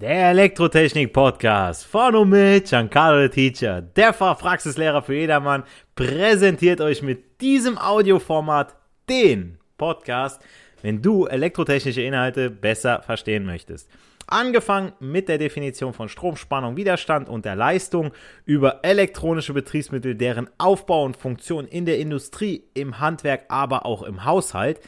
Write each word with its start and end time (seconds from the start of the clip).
Der 0.00 0.30
Elektrotechnik 0.30 1.12
Podcast 1.12 1.84
von 1.84 2.14
und 2.14 2.28
mit 2.28 2.68
Giancarlo 2.68 3.26
Teacher, 3.26 3.82
der 3.82 4.12
Fachpraxislehrer 4.12 5.02
für 5.02 5.16
jedermann, 5.16 5.64
präsentiert 5.96 6.80
euch 6.80 7.02
mit 7.02 7.40
diesem 7.40 7.76
Audioformat 7.76 8.76
den 9.08 9.58
Podcast, 9.76 10.40
wenn 10.82 11.02
du 11.02 11.26
elektrotechnische 11.26 12.02
Inhalte 12.02 12.48
besser 12.48 13.02
verstehen 13.02 13.44
möchtest. 13.44 13.90
Angefangen 14.28 14.92
mit 15.00 15.28
der 15.28 15.38
Definition 15.38 15.92
von 15.92 16.08
Stromspannung, 16.08 16.76
Widerstand 16.76 17.28
und 17.28 17.44
der 17.44 17.56
Leistung 17.56 18.12
über 18.44 18.84
elektronische 18.84 19.52
Betriebsmittel, 19.52 20.14
deren 20.14 20.48
Aufbau 20.58 21.06
und 21.06 21.16
Funktion 21.16 21.66
in 21.66 21.86
der 21.86 21.98
Industrie, 21.98 22.62
im 22.74 23.00
Handwerk, 23.00 23.46
aber 23.48 23.84
auch 23.84 24.04
im 24.04 24.24
Haushalt, 24.24 24.80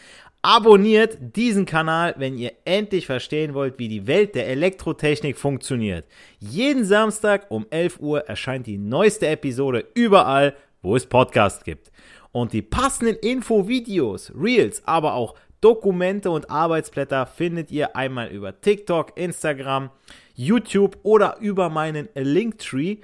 Abonniert 0.42 1.18
diesen 1.36 1.66
Kanal, 1.66 2.14
wenn 2.16 2.38
ihr 2.38 2.52
endlich 2.64 3.04
verstehen 3.04 3.52
wollt, 3.52 3.78
wie 3.78 3.88
die 3.88 4.06
Welt 4.06 4.34
der 4.34 4.46
Elektrotechnik 4.46 5.36
funktioniert. 5.36 6.06
Jeden 6.38 6.86
Samstag 6.86 7.50
um 7.50 7.66
11 7.68 8.00
Uhr 8.00 8.20
erscheint 8.26 8.66
die 8.66 8.78
neueste 8.78 9.28
Episode 9.28 9.84
überall, 9.92 10.56
wo 10.80 10.96
es 10.96 11.04
Podcasts 11.04 11.62
gibt. 11.62 11.92
Und 12.32 12.54
die 12.54 12.62
passenden 12.62 13.16
Infovideos, 13.16 14.32
Reels, 14.34 14.82
aber 14.86 15.12
auch 15.12 15.34
Dokumente 15.60 16.30
und 16.30 16.50
Arbeitsblätter 16.50 17.26
findet 17.26 17.70
ihr 17.70 17.94
einmal 17.94 18.28
über 18.28 18.58
TikTok, 18.62 19.18
Instagram, 19.18 19.90
YouTube 20.34 20.96
oder 21.02 21.36
über 21.40 21.68
meinen 21.68 22.08
Linktree. 22.14 22.98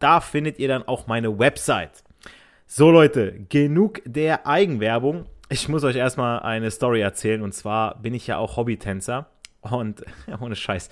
Da 0.00 0.20
findet 0.20 0.58
ihr 0.58 0.66
dann 0.66 0.82
auch 0.88 1.06
meine 1.06 1.38
Website. 1.38 2.02
So 2.66 2.90
Leute, 2.90 3.46
genug 3.48 4.02
der 4.04 4.44
Eigenwerbung. 4.44 5.26
Ich 5.52 5.68
muss 5.68 5.84
euch 5.84 5.96
erstmal 5.96 6.40
eine 6.40 6.70
Story 6.70 7.02
erzählen 7.02 7.42
und 7.42 7.52
zwar 7.52 8.00
bin 8.00 8.14
ich 8.14 8.26
ja 8.26 8.38
auch 8.38 8.56
Hobbytänzer 8.56 9.26
und 9.60 10.02
ohne 10.40 10.56
Scheiß. 10.56 10.88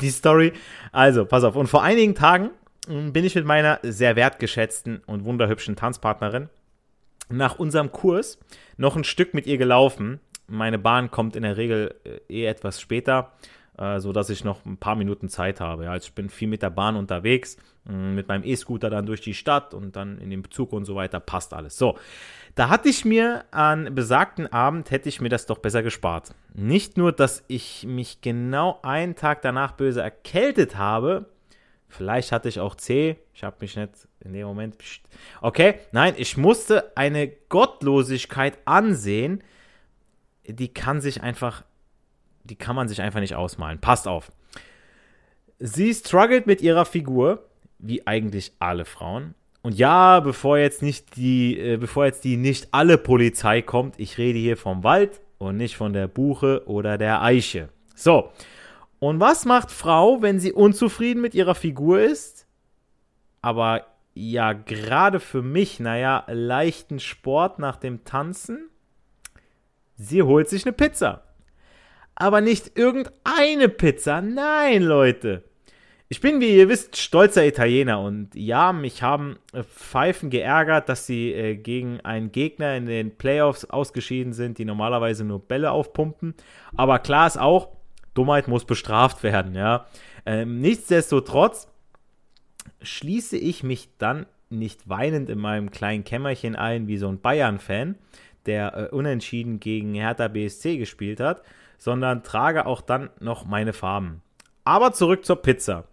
Die 0.00 0.10
Story, 0.10 0.52
also 0.92 1.24
pass 1.24 1.42
auf, 1.42 1.56
und 1.56 1.66
vor 1.66 1.82
einigen 1.82 2.14
Tagen 2.14 2.50
hm, 2.86 3.12
bin 3.12 3.24
ich 3.24 3.34
mit 3.34 3.44
meiner 3.44 3.80
sehr 3.82 4.14
wertgeschätzten 4.14 5.02
und 5.04 5.24
wunderhübschen 5.24 5.74
Tanzpartnerin 5.74 6.48
nach 7.28 7.58
unserem 7.58 7.90
Kurs 7.90 8.38
noch 8.76 8.94
ein 8.94 9.02
Stück 9.02 9.34
mit 9.34 9.48
ihr 9.48 9.58
gelaufen. 9.58 10.20
Meine 10.46 10.78
Bahn 10.78 11.10
kommt 11.10 11.34
in 11.34 11.42
der 11.42 11.56
Regel 11.56 11.92
äh, 12.04 12.20
eh 12.32 12.46
etwas 12.46 12.80
später, 12.80 13.32
äh, 13.78 13.98
so 13.98 14.12
dass 14.12 14.30
ich 14.30 14.44
noch 14.44 14.64
ein 14.64 14.76
paar 14.76 14.94
Minuten 14.94 15.28
Zeit 15.28 15.60
habe. 15.60 15.86
Ja, 15.86 15.90
also 15.90 16.06
ich 16.06 16.14
bin 16.14 16.30
viel 16.30 16.46
mit 16.46 16.62
der 16.62 16.70
Bahn 16.70 16.94
unterwegs, 16.94 17.56
hm, 17.84 18.14
mit 18.14 18.28
meinem 18.28 18.44
E-Scooter 18.44 18.90
dann 18.90 19.06
durch 19.06 19.22
die 19.22 19.34
Stadt 19.34 19.74
und 19.74 19.96
dann 19.96 20.18
in 20.18 20.30
dem 20.30 20.48
Zug 20.52 20.72
und 20.72 20.84
so 20.84 20.94
weiter, 20.94 21.18
passt 21.18 21.52
alles. 21.52 21.76
So, 21.76 21.98
da 22.58 22.68
hatte 22.70 22.88
ich 22.88 23.04
mir 23.04 23.44
an 23.52 23.94
besagten 23.94 24.52
Abend, 24.52 24.90
hätte 24.90 25.08
ich 25.08 25.20
mir 25.20 25.28
das 25.28 25.46
doch 25.46 25.58
besser 25.58 25.84
gespart. 25.84 26.34
Nicht 26.54 26.96
nur, 26.96 27.12
dass 27.12 27.44
ich 27.46 27.86
mich 27.86 28.20
genau 28.20 28.80
einen 28.82 29.14
Tag 29.14 29.42
danach 29.42 29.72
böse 29.72 30.02
erkältet 30.02 30.76
habe, 30.76 31.30
vielleicht 31.86 32.32
hatte 32.32 32.48
ich 32.48 32.58
auch 32.58 32.74
C, 32.74 33.16
ich 33.32 33.44
habe 33.44 33.58
mich 33.60 33.76
nicht 33.76 34.08
in 34.18 34.32
dem 34.32 34.48
Moment, 34.48 34.74
okay, 35.40 35.74
nein, 35.92 36.14
ich 36.16 36.36
musste 36.36 36.96
eine 36.96 37.28
Gottlosigkeit 37.28 38.58
ansehen, 38.64 39.44
die 40.44 40.74
kann 40.74 41.00
sich 41.00 41.22
einfach, 41.22 41.62
die 42.42 42.56
kann 42.56 42.74
man 42.74 42.88
sich 42.88 43.00
einfach 43.00 43.20
nicht 43.20 43.36
ausmalen. 43.36 43.80
Passt 43.80 44.08
auf. 44.08 44.32
Sie 45.60 45.94
struggelt 45.94 46.48
mit 46.48 46.60
ihrer 46.60 46.86
Figur, 46.86 47.48
wie 47.78 48.04
eigentlich 48.04 48.50
alle 48.58 48.84
Frauen. 48.84 49.36
Und 49.68 49.74
ja, 49.74 50.20
bevor 50.20 50.56
jetzt 50.56 50.80
nicht 50.80 51.16
die, 51.16 51.60
äh, 51.60 51.76
bevor 51.76 52.06
jetzt 52.06 52.24
die 52.24 52.38
nicht 52.38 52.68
alle 52.72 52.96
Polizei 52.96 53.60
kommt, 53.60 54.00
ich 54.00 54.16
rede 54.16 54.38
hier 54.38 54.56
vom 54.56 54.82
Wald 54.82 55.20
und 55.36 55.58
nicht 55.58 55.76
von 55.76 55.92
der 55.92 56.08
Buche 56.08 56.62
oder 56.64 56.96
der 56.96 57.20
Eiche. 57.20 57.68
So. 57.94 58.32
Und 58.98 59.20
was 59.20 59.44
macht 59.44 59.70
Frau, 59.70 60.22
wenn 60.22 60.40
sie 60.40 60.54
unzufrieden 60.54 61.20
mit 61.20 61.34
ihrer 61.34 61.54
Figur 61.54 62.00
ist? 62.00 62.46
Aber 63.42 63.84
ja, 64.14 64.54
gerade 64.54 65.20
für 65.20 65.42
mich, 65.42 65.80
naja, 65.80 66.24
leichten 66.28 66.98
Sport 66.98 67.58
nach 67.58 67.76
dem 67.76 68.04
Tanzen. 68.04 68.70
Sie 69.96 70.22
holt 70.22 70.48
sich 70.48 70.64
eine 70.64 70.72
Pizza. 70.72 71.24
Aber 72.14 72.40
nicht 72.40 72.78
irgendeine 72.78 73.68
Pizza. 73.68 74.22
Nein, 74.22 74.82
Leute. 74.82 75.44
Ich 76.10 76.22
bin, 76.22 76.40
wie 76.40 76.56
ihr 76.56 76.70
wisst, 76.70 76.96
stolzer 76.96 77.46
Italiener 77.46 78.00
und 78.00 78.34
ja, 78.34 78.72
mich 78.72 79.02
haben 79.02 79.36
äh, 79.52 79.62
Pfeifen 79.62 80.30
geärgert, 80.30 80.88
dass 80.88 81.06
sie 81.06 81.32
äh, 81.32 81.54
gegen 81.54 82.00
einen 82.00 82.32
Gegner 82.32 82.76
in 82.76 82.86
den 82.86 83.14
Playoffs 83.18 83.66
ausgeschieden 83.66 84.32
sind, 84.32 84.56
die 84.56 84.64
normalerweise 84.64 85.24
nur 85.24 85.38
Bälle 85.38 85.70
aufpumpen. 85.70 86.34
Aber 86.74 86.98
klar 86.98 87.26
ist 87.26 87.38
auch, 87.38 87.68
Dummheit 88.14 88.48
muss 88.48 88.64
bestraft 88.64 89.22
werden, 89.22 89.54
ja. 89.54 89.86
Ähm, 90.24 90.62
nichtsdestotrotz 90.62 91.68
schließe 92.80 93.36
ich 93.36 93.62
mich 93.62 93.90
dann 93.98 94.24
nicht 94.48 94.88
weinend 94.88 95.28
in 95.28 95.38
meinem 95.38 95.70
kleinen 95.70 96.04
Kämmerchen 96.04 96.56
ein, 96.56 96.86
wie 96.88 96.96
so 96.96 97.08
ein 97.08 97.20
Bayern-Fan, 97.20 97.96
der 98.46 98.76
äh, 98.76 98.94
unentschieden 98.94 99.60
gegen 99.60 99.94
Hertha 99.94 100.28
BSC 100.28 100.78
gespielt 100.78 101.20
hat, 101.20 101.42
sondern 101.76 102.22
trage 102.22 102.64
auch 102.64 102.80
dann 102.80 103.10
noch 103.20 103.44
meine 103.44 103.74
Farben. 103.74 104.22
Aber 104.68 104.92
zurück 104.92 105.24
zur 105.24 105.36
Pizza. 105.36 105.84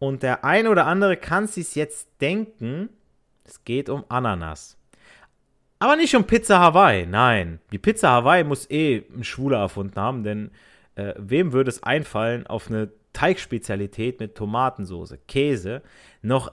Und 0.00 0.24
der 0.24 0.44
eine 0.44 0.70
oder 0.70 0.86
andere 0.86 1.16
kann 1.16 1.46
sich 1.46 1.76
jetzt 1.76 2.08
denken, 2.20 2.88
es 3.44 3.62
geht 3.62 3.88
um 3.88 4.04
Ananas. 4.08 4.76
Aber 5.78 5.94
nicht 5.94 6.16
um 6.16 6.24
Pizza 6.24 6.58
Hawaii, 6.58 7.06
nein. 7.06 7.60
Die 7.70 7.78
Pizza 7.78 8.10
Hawaii 8.10 8.42
muss 8.42 8.68
eh 8.72 9.04
ein 9.14 9.22
Schwuler 9.22 9.58
erfunden 9.58 10.00
haben, 10.00 10.24
denn 10.24 10.50
äh, 10.96 11.14
wem 11.16 11.52
würde 11.52 11.70
es 11.70 11.84
einfallen, 11.84 12.44
auf 12.48 12.68
eine 12.68 12.90
Teigspezialität 13.12 14.18
mit 14.18 14.34
Tomatensoße, 14.34 15.20
Käse, 15.28 15.82
noch 16.20 16.50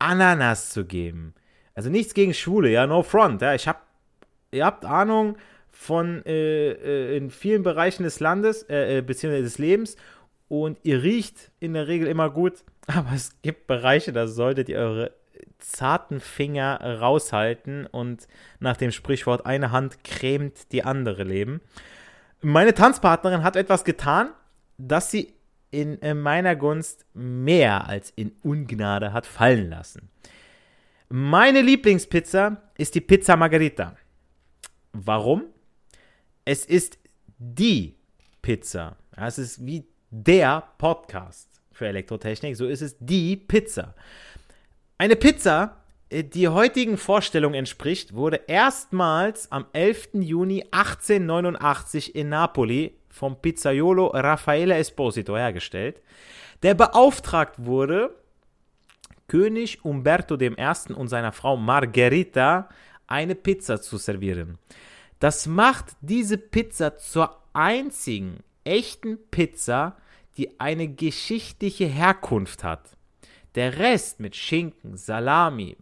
Ananas 0.00 0.70
zu 0.70 0.84
geben? 0.84 1.34
Also 1.76 1.90
nichts 1.90 2.14
gegen 2.14 2.34
Schwule, 2.34 2.70
ja, 2.70 2.88
no 2.88 3.04
front. 3.04 3.40
Ja, 3.40 3.54
ich 3.54 3.68
hab, 3.68 3.86
ihr 4.50 4.66
habt 4.66 4.84
Ahnung 4.84 5.36
von 5.70 6.26
äh, 6.26 6.72
äh, 6.72 7.16
in 7.16 7.30
vielen 7.30 7.62
Bereichen 7.62 8.02
des 8.02 8.18
Landes, 8.18 8.64
äh, 8.64 8.98
äh 8.98 9.00
beziehungsweise 9.00 9.44
des 9.44 9.58
Lebens 9.58 9.96
und 10.48 10.78
ihr 10.82 11.02
riecht 11.02 11.50
in 11.60 11.74
der 11.74 11.88
Regel 11.88 12.06
immer 12.06 12.30
gut, 12.30 12.64
aber 12.86 13.12
es 13.14 13.40
gibt 13.42 13.66
Bereiche, 13.66 14.12
da 14.12 14.26
solltet 14.26 14.68
ihr 14.68 14.78
eure 14.78 15.12
zarten 15.58 16.20
Finger 16.20 16.80
raushalten 16.80 17.86
und 17.86 18.28
nach 18.60 18.76
dem 18.76 18.92
Sprichwort 18.92 19.46
eine 19.46 19.72
Hand 19.72 20.04
cremt 20.04 20.72
die 20.72 20.84
andere 20.84 21.24
leben. 21.24 21.60
Meine 22.40 22.74
Tanzpartnerin 22.74 23.42
hat 23.42 23.56
etwas 23.56 23.84
getan, 23.84 24.30
das 24.76 25.10
sie 25.10 25.32
in, 25.70 25.98
in 25.98 26.20
meiner 26.20 26.56
Gunst 26.56 27.06
mehr 27.14 27.88
als 27.88 28.12
in 28.14 28.32
Ungnade 28.42 29.12
hat 29.12 29.26
fallen 29.26 29.70
lassen. 29.70 30.10
Meine 31.08 31.62
Lieblingspizza 31.62 32.60
ist 32.76 32.94
die 32.94 33.00
Pizza 33.00 33.36
Margherita. 33.36 33.96
Warum? 34.92 35.44
Es 36.44 36.64
ist 36.64 36.98
die 37.38 37.96
Pizza. 38.42 38.96
Es 39.16 39.38
ist 39.38 39.64
wie 39.66 39.84
der 40.16 40.62
Podcast 40.78 41.60
für 41.72 41.88
Elektrotechnik. 41.88 42.56
So 42.56 42.68
ist 42.68 42.82
es 42.82 42.96
die 43.00 43.36
Pizza. 43.36 43.94
Eine 44.96 45.16
Pizza, 45.16 45.78
äh, 46.08 46.22
die 46.22 46.46
heutigen 46.46 46.96
Vorstellungen 46.96 47.56
entspricht, 47.56 48.14
wurde 48.14 48.42
erstmals 48.46 49.50
am 49.50 49.66
11. 49.72 50.10
Juni 50.14 50.64
1889 50.70 52.14
in 52.14 52.28
Napoli 52.28 52.94
vom 53.08 53.40
Pizzaiolo 53.42 54.06
Raffaele 54.06 54.76
Esposito 54.76 55.36
hergestellt, 55.36 56.00
der 56.62 56.74
beauftragt 56.74 57.64
wurde, 57.64 58.14
König 59.26 59.84
Umberto 59.84 60.38
I. 60.40 60.50
und 60.94 61.08
seiner 61.08 61.32
Frau 61.32 61.56
Margherita 61.56 62.68
eine 63.08 63.34
Pizza 63.34 63.80
zu 63.80 63.96
servieren. 63.96 64.58
Das 65.18 65.46
macht 65.48 65.96
diese 66.02 66.38
Pizza 66.38 66.98
zur 66.98 67.36
einzigen 67.52 68.44
echten 68.64 69.18
Pizza, 69.30 69.96
die 70.36 70.58
eine 70.60 70.88
geschichtliche 70.88 71.86
Herkunft 71.86 72.64
hat. 72.64 72.96
Der 73.54 73.78
Rest 73.78 74.20
mit 74.20 74.34
Schinken, 74.34 74.96
Salami, 74.96 75.76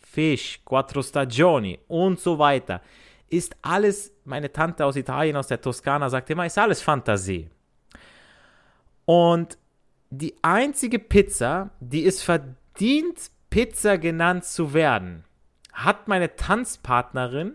Fisch, 0.00 0.60
Quattro 0.64 1.02
Stagioni 1.02 1.78
und 1.88 2.20
so 2.20 2.38
weiter 2.38 2.80
ist 3.28 3.56
alles, 3.62 4.12
meine 4.24 4.52
Tante 4.52 4.84
aus 4.84 4.96
Italien, 4.96 5.36
aus 5.36 5.48
der 5.48 5.60
Toskana, 5.60 6.08
sagt 6.08 6.30
immer, 6.30 6.46
ist 6.46 6.58
alles 6.58 6.80
Fantasie. 6.80 7.50
Und 9.04 9.58
die 10.10 10.34
einzige 10.42 10.98
Pizza, 10.98 11.70
die 11.80 12.06
es 12.06 12.22
verdient, 12.22 13.30
Pizza 13.50 13.98
genannt 13.98 14.44
zu 14.44 14.74
werden, 14.74 15.24
hat 15.72 16.08
meine 16.08 16.36
Tanzpartnerin 16.36 17.54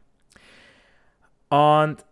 Und 1.51 2.05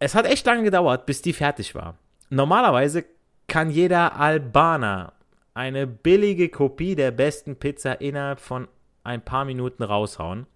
es 0.00 0.16
hat 0.16 0.26
echt 0.26 0.44
lange 0.44 0.64
gedauert, 0.64 1.06
bis 1.06 1.22
die 1.22 1.32
fertig 1.32 1.76
war. 1.76 1.96
Normalerweise 2.30 3.04
kann 3.46 3.70
jeder 3.70 4.18
Albaner 4.18 5.12
eine 5.54 5.86
billige 5.86 6.48
Kopie 6.48 6.96
der 6.96 7.12
besten 7.12 7.54
Pizza 7.54 8.00
innerhalb 8.00 8.40
von 8.40 8.66
ein 9.04 9.24
paar 9.24 9.44
Minuten 9.44 9.84
raushauen. 9.84 10.46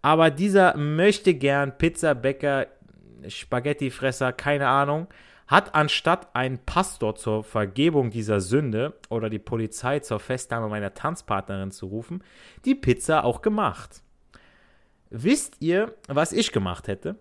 Aber 0.00 0.30
dieser 0.30 0.74
möchte 0.78 1.34
gern 1.34 1.76
Pizzabäcker, 1.76 2.68
Spaghettifresser, 3.28 4.32
keine 4.32 4.68
Ahnung, 4.68 5.08
hat 5.48 5.74
anstatt 5.74 6.34
einen 6.34 6.60
Pastor 6.64 7.14
zur 7.14 7.44
Vergebung 7.44 8.10
dieser 8.10 8.40
Sünde 8.40 8.94
oder 9.10 9.28
die 9.28 9.38
Polizei 9.38 9.98
zur 9.98 10.18
Festnahme 10.18 10.68
meiner 10.68 10.94
Tanzpartnerin 10.94 11.72
zu 11.72 11.86
rufen, 11.86 12.24
die 12.64 12.74
Pizza 12.74 13.24
auch 13.24 13.42
gemacht. 13.42 14.00
Wisst 15.10 15.56
ihr, 15.60 15.94
was 16.08 16.32
ich 16.32 16.52
gemacht 16.52 16.88
hätte? 16.88 17.16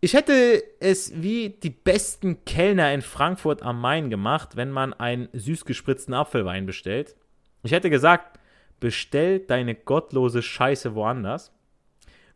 Ich 0.00 0.14
hätte 0.14 0.62
es 0.80 1.22
wie 1.22 1.50
die 1.50 1.70
besten 1.70 2.44
Kellner 2.44 2.92
in 2.92 3.02
Frankfurt 3.02 3.62
am 3.62 3.80
Main 3.80 4.10
gemacht, 4.10 4.56
wenn 4.56 4.70
man 4.70 4.92
einen 4.92 5.28
süß 5.32 5.64
gespritzten 5.64 6.14
Apfelwein 6.14 6.66
bestellt. 6.66 7.16
Ich 7.62 7.72
hätte 7.72 7.90
gesagt, 7.90 8.38
bestell 8.78 9.40
deine 9.40 9.74
gottlose 9.74 10.42
Scheiße 10.42 10.94
woanders. 10.94 11.52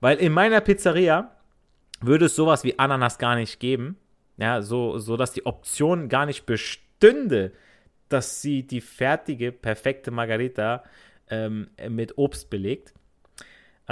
Weil 0.01 0.19
in 0.19 0.33
meiner 0.33 0.61
Pizzeria 0.61 1.37
würde 2.01 2.27
es 2.27 2.35
sowas 2.35 2.65
wie 2.65 2.79
Ananas 2.79 3.19
gar 3.19 3.37
nicht 3.37 3.61
geben. 3.61 3.97
Ja, 4.37 4.63
so, 4.63 4.99
so 4.99 5.17
dass 5.17 5.33
die 5.33 5.47
Option 5.47 6.09
gar 6.09 6.27
nicht 6.27 6.47
bestünde, 6.47 7.53
dass 8.09 8.43
sie 8.43 8.67
die 8.67 8.81
fertige, 8.81 9.53
perfekte 9.53 10.11
Margarita 10.11 10.83
ähm, 11.31 11.71
mit 11.89 12.19
Obst 12.19 12.51
belegt. 12.51 12.93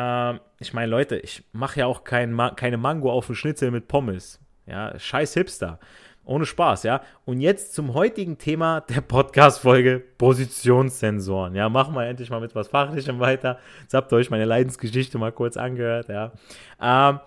Ähm, 0.01 0.41
ich 0.59 0.73
meine, 0.73 0.91
Leute, 0.91 1.17
ich 1.19 1.45
mache 1.53 1.81
ja 1.81 1.87
auch 1.87 2.05
kein 2.05 2.33
Ma 2.33 2.51
keine 2.51 2.79
Mango 2.79 3.13
auf 3.13 3.27
dem 3.27 3.35
Schnitzel 3.35 3.71
mit 3.71 3.89
Pommes. 3.89 4.41
Ja, 4.67 4.99
scheiß 4.99 5.35
Hipster. 5.35 5.79
Ohne 6.25 6.47
Spaß, 6.47 6.85
ja. 6.85 7.03
Und 7.25 7.41
jetzt 7.41 7.75
zum 7.75 7.93
heutigen 7.95 8.39
Thema 8.39 8.83
der 8.83 9.01
Podcast-Folge 9.01 10.03
Positionssensoren. 10.17 11.55
Ja, 11.55 11.69
machen 11.69 11.95
wir 11.95 12.07
endlich 12.07 12.31
mal 12.31 12.41
mit 12.41 12.55
was 12.55 12.69
Fachlichem 12.69 13.19
weiter. 13.21 13.59
Jetzt 13.83 13.95
habt 13.95 14.13
ihr 14.13 14.17
euch 14.17 14.31
meine 14.31 14.45
Leidensgeschichte 14.45 15.19
mal 15.19 15.33
kurz 15.33 15.57
angehört, 15.57 16.09
ja. 16.09 16.33
Ähm, 16.81 17.21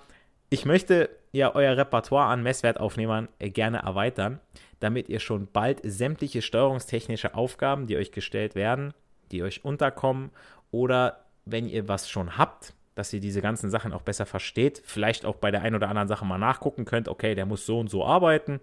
ich 0.50 0.66
möchte 0.66 1.10
ja 1.32 1.54
euer 1.54 1.76
Repertoire 1.76 2.28
an 2.28 2.44
Messwertaufnehmern 2.44 3.28
äh, 3.40 3.50
gerne 3.50 3.80
erweitern, 3.80 4.40
damit 4.80 5.10
ihr 5.10 5.20
schon 5.20 5.48
bald 5.52 5.82
sämtliche 5.84 6.42
steuerungstechnische 6.42 7.36
Aufgaben, 7.36 7.88
die 7.88 7.98
euch 7.98 8.12
gestellt 8.12 8.56
werden, 8.56 8.94
die 9.32 9.44
euch 9.44 9.66
unterkommen 9.66 10.32
oder 10.72 11.23
wenn 11.46 11.68
ihr 11.68 11.88
was 11.88 12.10
schon 12.10 12.38
habt, 12.38 12.74
dass 12.96 13.12
ihr 13.14 13.20
diese 13.20 13.42
ganzen 13.42 13.70
Sachen 13.70 13.94
auch 13.94 14.02
besser 14.02 14.26
versteht, 14.26 14.82
vielleicht 14.86 15.26
auch 15.26 15.36
bei 15.36 15.52
der 15.52 15.62
einen 15.62 15.76
oder 15.76 15.90
anderen 15.90 16.08
Sache 16.08 16.26
mal 16.26 16.38
nachgucken 16.38 16.86
könnt, 16.86 17.08
okay, 17.08 17.36
der 17.36 17.46
muss 17.46 17.66
so 17.66 17.80
und 17.80 17.90
so 17.90 18.06
arbeiten, 18.06 18.60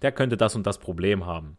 der 0.00 0.12
könnte 0.12 0.36
das 0.36 0.54
und 0.54 0.66
das 0.66 0.78
Problem 0.78 1.26
haben. 1.26 1.56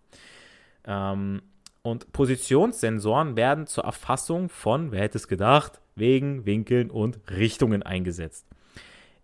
Ähm, 0.85 1.41
und 1.81 2.13
Positionssensoren 2.13 3.35
werden 3.35 3.68
zur 3.68 3.83
Erfassung 3.83 4.47
von, 4.50 4.91
wer 4.91 5.01
hätte 5.01 5.18
es 5.18 5.27
gedacht, 5.27 5.81
Wegen, 5.95 6.45
Winkeln 6.45 6.89
und 6.89 7.19
Richtungen 7.29 7.83
eingesetzt. 7.83 8.47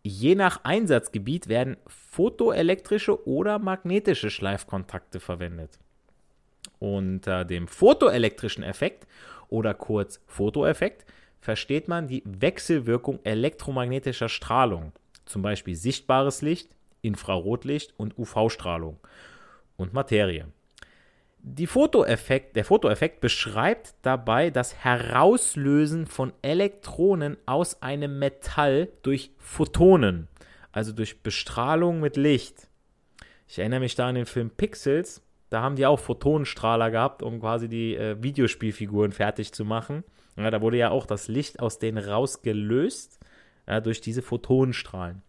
Je 0.04 0.36
nach 0.36 0.64
Einsatzgebiet 0.64 1.48
werden 1.48 1.78
photoelektrische 1.88 3.28
oder 3.28 3.60
magnetische 3.60 4.30
Schleifkontakte 4.30 5.20
verwendet. 5.20 5.80
Unter 6.80 7.44
dem 7.44 7.68
photoelektrischen 7.68 8.64
Effekt 8.64 9.08
oder 9.50 9.74
kurz 9.74 10.22
Fotoeffekt 10.28 11.06
versteht 11.42 11.88
man 11.88 12.08
die 12.08 12.24
Wechselwirkung 12.26 13.20
elektromagnetischer 13.24 14.30
Strahlung, 14.30 14.92
zum 15.26 15.42
Beispiel 15.42 15.76
sichtbares 15.76 16.42
Licht, 16.42 16.76
Infrarotlicht 17.02 17.94
und 17.98 18.18
UV-Strahlung 18.18 19.00
und 19.78 19.94
Materie. 19.94 20.48
Fotoeffekt, 21.68 22.56
der 22.58 22.66
Fotoeffekt 22.66 23.22
beschreibt 23.22 23.96
dabei 24.02 24.50
das 24.50 24.76
Herauslösen 24.84 26.06
von 26.06 26.34
Elektronen 26.42 27.38
aus 27.46 27.82
einem 27.82 28.20
Metall 28.20 28.90
durch 29.04 29.32
Photonen, 29.38 30.28
also 30.74 30.92
durch 30.92 31.22
Bestrahlung 31.24 32.02
mit 32.02 32.18
Licht. 32.18 32.68
Ich 33.48 33.60
erinnere 33.60 33.80
mich 33.80 33.96
da 33.96 34.10
an 34.10 34.16
den 34.16 34.26
Film 34.26 34.50
Pixels, 34.50 35.22
da 35.50 35.62
haben 35.62 35.76
die 35.76 35.86
auch 35.86 36.00
Photonenstrahler 36.00 36.92
gehabt, 36.92 37.24
um 37.24 37.40
quasi 37.40 37.68
die 37.68 37.96
äh, 37.96 38.22
Videospielfiguren 38.22 39.12
fertig 39.12 39.52
zu 39.54 39.66
machen. 39.66 40.04
Ja, 40.36 40.52
da 40.52 40.62
wurde 40.62 40.78
ja 40.78 40.92
auch 40.92 41.06
das 41.06 41.28
Licht 41.28 41.60
aus 41.60 41.80
denen 41.80 41.98
rausgelöst 41.98 43.20
ja, 43.68 43.82
durch 43.82 44.02
diese 44.02 44.22
Photonenstrahlen. 44.22 45.22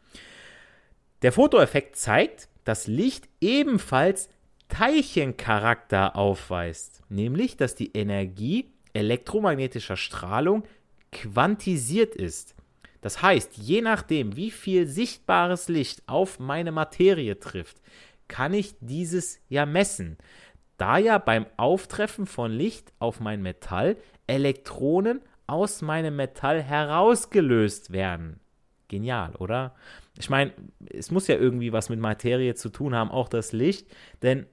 Der 1.22 1.32
Fotoeffekt 1.32 1.96
zeigt, 1.96 2.48
dass 2.64 2.86
Licht 2.86 3.28
ebenfalls 3.40 4.28
Teilchencharakter 4.68 6.16
aufweist, 6.16 7.02
nämlich 7.08 7.56
dass 7.56 7.74
die 7.74 7.92
Energie 7.92 8.72
elektromagnetischer 8.92 9.96
Strahlung 9.96 10.64
quantisiert 11.12 12.14
ist. 12.14 12.54
Das 13.00 13.22
heißt, 13.22 13.56
je 13.56 13.80
nachdem, 13.80 14.36
wie 14.36 14.50
viel 14.50 14.86
sichtbares 14.86 15.68
Licht 15.68 16.02
auf 16.06 16.38
meine 16.38 16.70
Materie 16.70 17.38
trifft, 17.40 17.78
kann 18.30 18.54
ich 18.54 18.76
dieses 18.80 19.40
ja 19.48 19.66
messen. 19.66 20.16
Da 20.78 20.96
ja 20.96 21.18
beim 21.18 21.44
Auftreffen 21.58 22.24
von 22.24 22.50
Licht 22.50 22.94
auf 23.00 23.20
mein 23.20 23.42
Metall 23.42 23.98
Elektronen 24.26 25.20
aus 25.46 25.82
meinem 25.82 26.16
Metall 26.16 26.62
herausgelöst 26.62 27.92
werden. 27.92 28.40
Genial, 28.88 29.34
oder? 29.36 29.74
Ich 30.18 30.30
meine, 30.30 30.52
es 30.88 31.10
muss 31.10 31.26
ja 31.26 31.36
irgendwie 31.36 31.72
was 31.72 31.88
mit 31.88 31.98
Materie 31.98 32.54
zu 32.54 32.70
tun 32.70 32.94
haben, 32.94 33.10
auch 33.10 33.28
das 33.28 33.52
Licht, 33.52 33.88
denn 34.22 34.46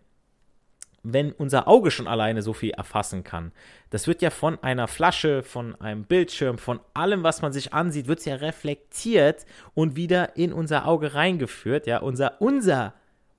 wenn 1.03 1.31
unser 1.31 1.67
Auge 1.67 1.91
schon 1.91 2.07
alleine 2.07 2.41
so 2.41 2.53
viel 2.53 2.71
erfassen 2.71 3.23
kann, 3.23 3.51
das 3.91 4.07
wird 4.07 4.21
ja 4.21 4.29
von 4.29 4.61
einer 4.63 4.87
Flasche, 4.87 5.43
von 5.43 5.79
einem 5.79 6.03
Bildschirm, 6.03 6.57
von 6.57 6.79
allem, 6.93 7.23
was 7.23 7.41
man 7.41 7.53
sich 7.53 7.73
ansieht, 7.73 8.07
wird 8.07 8.19
es 8.19 8.25
ja 8.25 8.35
reflektiert 8.35 9.45
und 9.73 9.95
wieder 9.95 10.35
in 10.35 10.51
unser 10.51 10.87
Auge 10.87 11.13
reingeführt. 11.13 11.87
Ja, 11.87 11.99
unser, 11.99 12.41
unser 12.41 12.93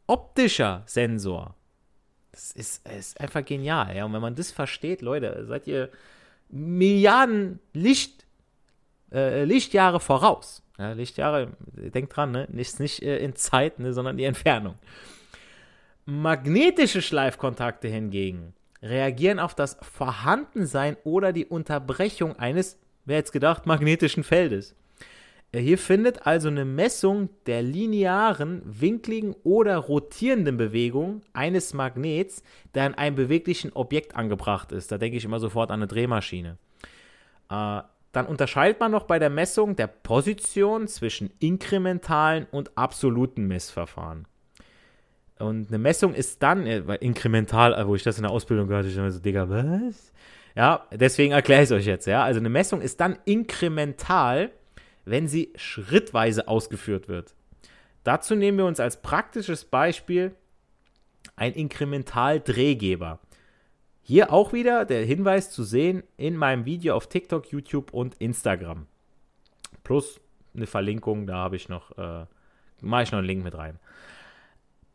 optischer 0.08 0.82
Sensor. 0.86 1.54
Das 2.32 2.52
ist, 2.52 2.88
ist 2.88 3.20
einfach 3.20 3.44
genial. 3.44 3.96
Ja? 3.96 4.04
Und 4.04 4.12
wenn 4.12 4.20
man 4.20 4.34
das 4.34 4.50
versteht, 4.50 5.02
Leute, 5.02 5.44
seid 5.46 5.66
ihr 5.66 5.90
Milliarden 6.50 7.60
Licht, 7.74 8.26
äh, 9.12 9.44
Lichtjahre 9.44 10.00
voraus. 10.00 10.62
Ja, 10.78 10.92
Lichtjahre, 10.92 11.52
denkt 11.74 12.16
dran, 12.16 12.30
ne? 12.30 12.48
nicht, 12.50 12.80
nicht 12.80 13.02
äh, 13.02 13.18
in 13.18 13.34
Zeit, 13.36 13.78
ne, 13.78 13.92
sondern 13.92 14.16
die 14.16 14.24
Entfernung. 14.24 14.76
Magnetische 16.06 17.02
Schleifkontakte 17.02 17.88
hingegen 17.88 18.54
reagieren 18.82 19.40
auf 19.40 19.54
das 19.54 19.76
Vorhandensein 19.82 20.96
oder 21.04 21.32
die 21.32 21.46
Unterbrechung 21.46 22.38
eines, 22.38 22.78
wer 23.04 23.16
jetzt 23.16 23.32
gedacht, 23.32 23.66
magnetischen 23.66 24.24
Feldes. 24.24 24.74
Äh, 25.52 25.60
hier 25.60 25.78
findet 25.78 26.26
also 26.26 26.48
eine 26.48 26.64
Messung 26.64 27.30
der 27.46 27.62
linearen, 27.62 28.62
winkligen 28.64 29.34
oder 29.44 29.76
rotierenden 29.76 30.56
Bewegung 30.56 31.22
eines 31.32 31.74
Magnets, 31.74 32.42
der 32.74 32.84
an 32.84 32.94
einem 32.94 33.16
beweglichen 33.16 33.72
Objekt 33.72 34.16
angebracht 34.16 34.72
ist. 34.72 34.92
Da 34.92 34.98
denke 34.98 35.16
ich 35.16 35.24
immer 35.24 35.40
sofort 35.40 35.70
an 35.70 35.80
eine 35.80 35.86
Drehmaschine. 35.86 36.58
Äh, 37.50 37.82
dann 38.12 38.26
unterscheidet 38.26 38.80
man 38.80 38.90
noch 38.90 39.04
bei 39.04 39.18
der 39.18 39.30
Messung 39.30 39.76
der 39.76 39.86
Position 39.86 40.88
zwischen 40.88 41.30
inkrementalen 41.40 42.46
und 42.50 42.76
absoluten 42.76 43.46
Messverfahren. 43.46 44.26
Und 45.38 45.68
eine 45.68 45.78
Messung 45.78 46.14
ist 46.14 46.42
dann, 46.42 46.66
äh, 46.66 46.82
inkremental, 46.96 47.74
äh, 47.74 47.86
wo 47.86 47.94
ich 47.94 48.02
das 48.02 48.16
in 48.16 48.22
der 48.22 48.32
Ausbildung 48.32 48.66
gehört 48.66 48.84
habe, 48.84 48.90
ich 48.90 48.98
immer 48.98 49.10
so, 49.10 49.20
Digga, 49.20 49.48
was? 49.48 50.12
Ja, 50.56 50.86
deswegen 50.90 51.32
erkläre 51.32 51.62
ich 51.62 51.70
es 51.70 51.72
euch 51.72 51.86
jetzt, 51.86 52.06
ja. 52.06 52.24
Also 52.24 52.40
eine 52.40 52.48
Messung 52.48 52.80
ist 52.80 53.00
dann 53.00 53.18
inkremental, 53.24 54.50
wenn 55.10 55.28
sie 55.28 55.52
schrittweise 55.56 56.48
ausgeführt 56.48 57.08
wird. 57.08 57.34
Dazu 58.04 58.34
nehmen 58.34 58.58
wir 58.58 58.66
uns 58.66 58.80
als 58.80 59.00
praktisches 59.02 59.64
Beispiel 59.64 60.34
ein 61.36 61.52
Inkremental-Drehgeber. 61.52 63.18
Hier 64.02 64.32
auch 64.32 64.52
wieder 64.52 64.84
der 64.84 65.04
Hinweis 65.04 65.50
zu 65.50 65.64
sehen 65.64 66.02
in 66.16 66.36
meinem 66.36 66.64
Video 66.64 66.94
auf 66.94 67.08
TikTok, 67.08 67.50
YouTube 67.52 67.92
und 67.92 68.14
Instagram. 68.16 68.86
Plus 69.84 70.20
eine 70.54 70.66
Verlinkung, 70.66 71.26
da 71.26 71.36
habe 71.36 71.56
ich 71.56 71.68
noch, 71.68 71.96
äh, 71.98 72.24
mache 72.80 73.02
ich 73.02 73.12
noch 73.12 73.18
einen 73.18 73.26
Link 73.26 73.44
mit 73.44 73.56
rein. 73.56 73.78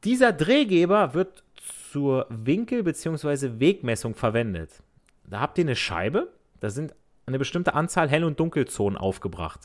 Dieser 0.04 0.34
Drehgeber 0.34 1.14
wird 1.14 1.44
zur 1.92 2.26
Winkel- 2.30 2.84
bzw. 2.84 3.60
Wegmessung 3.60 4.16
verwendet. 4.16 4.82
Da 5.26 5.40
habt 5.40 5.58
ihr 5.58 5.64
eine 5.64 5.76
Scheibe, 5.76 6.34
da 6.60 6.70
sind 6.70 6.94
eine 7.26 7.40
bestimmte 7.40 7.74
Anzahl 7.74 8.10
Hell- 8.10 8.26
und 8.26 8.40
Dunkelzonen 8.40 8.98
aufgebracht 8.98 9.62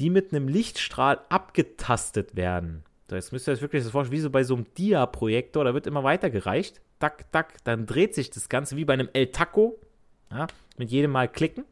die 0.00 0.10
mit 0.10 0.32
einem 0.32 0.48
Lichtstrahl 0.48 1.20
abgetastet 1.28 2.34
werden. 2.34 2.82
Das 3.08 3.32
müsst 3.32 3.46
ihr 3.48 3.52
euch 3.52 3.60
wirklich 3.60 3.84
so 3.84 3.90
vorstellen, 3.90 4.16
wie 4.16 4.22
so 4.22 4.30
bei 4.30 4.44
so 4.44 4.54
einem 4.54 4.66
Dia-Projektor, 4.74 5.64
da 5.64 5.74
wird 5.74 5.86
immer 5.86 6.04
weiter 6.04 6.30
gereicht. 6.30 6.80
Tack, 7.00 7.30
tack, 7.32 7.62
dann 7.64 7.86
dreht 7.86 8.14
sich 8.14 8.30
das 8.30 8.48
Ganze 8.48 8.76
wie 8.76 8.84
bei 8.84 8.94
einem 8.94 9.10
El 9.12 9.26
Taco. 9.26 9.78
Ja, 10.30 10.46
mit 10.78 10.90
jedem 10.90 11.10
Mal 11.10 11.28
klicken. 11.28 11.64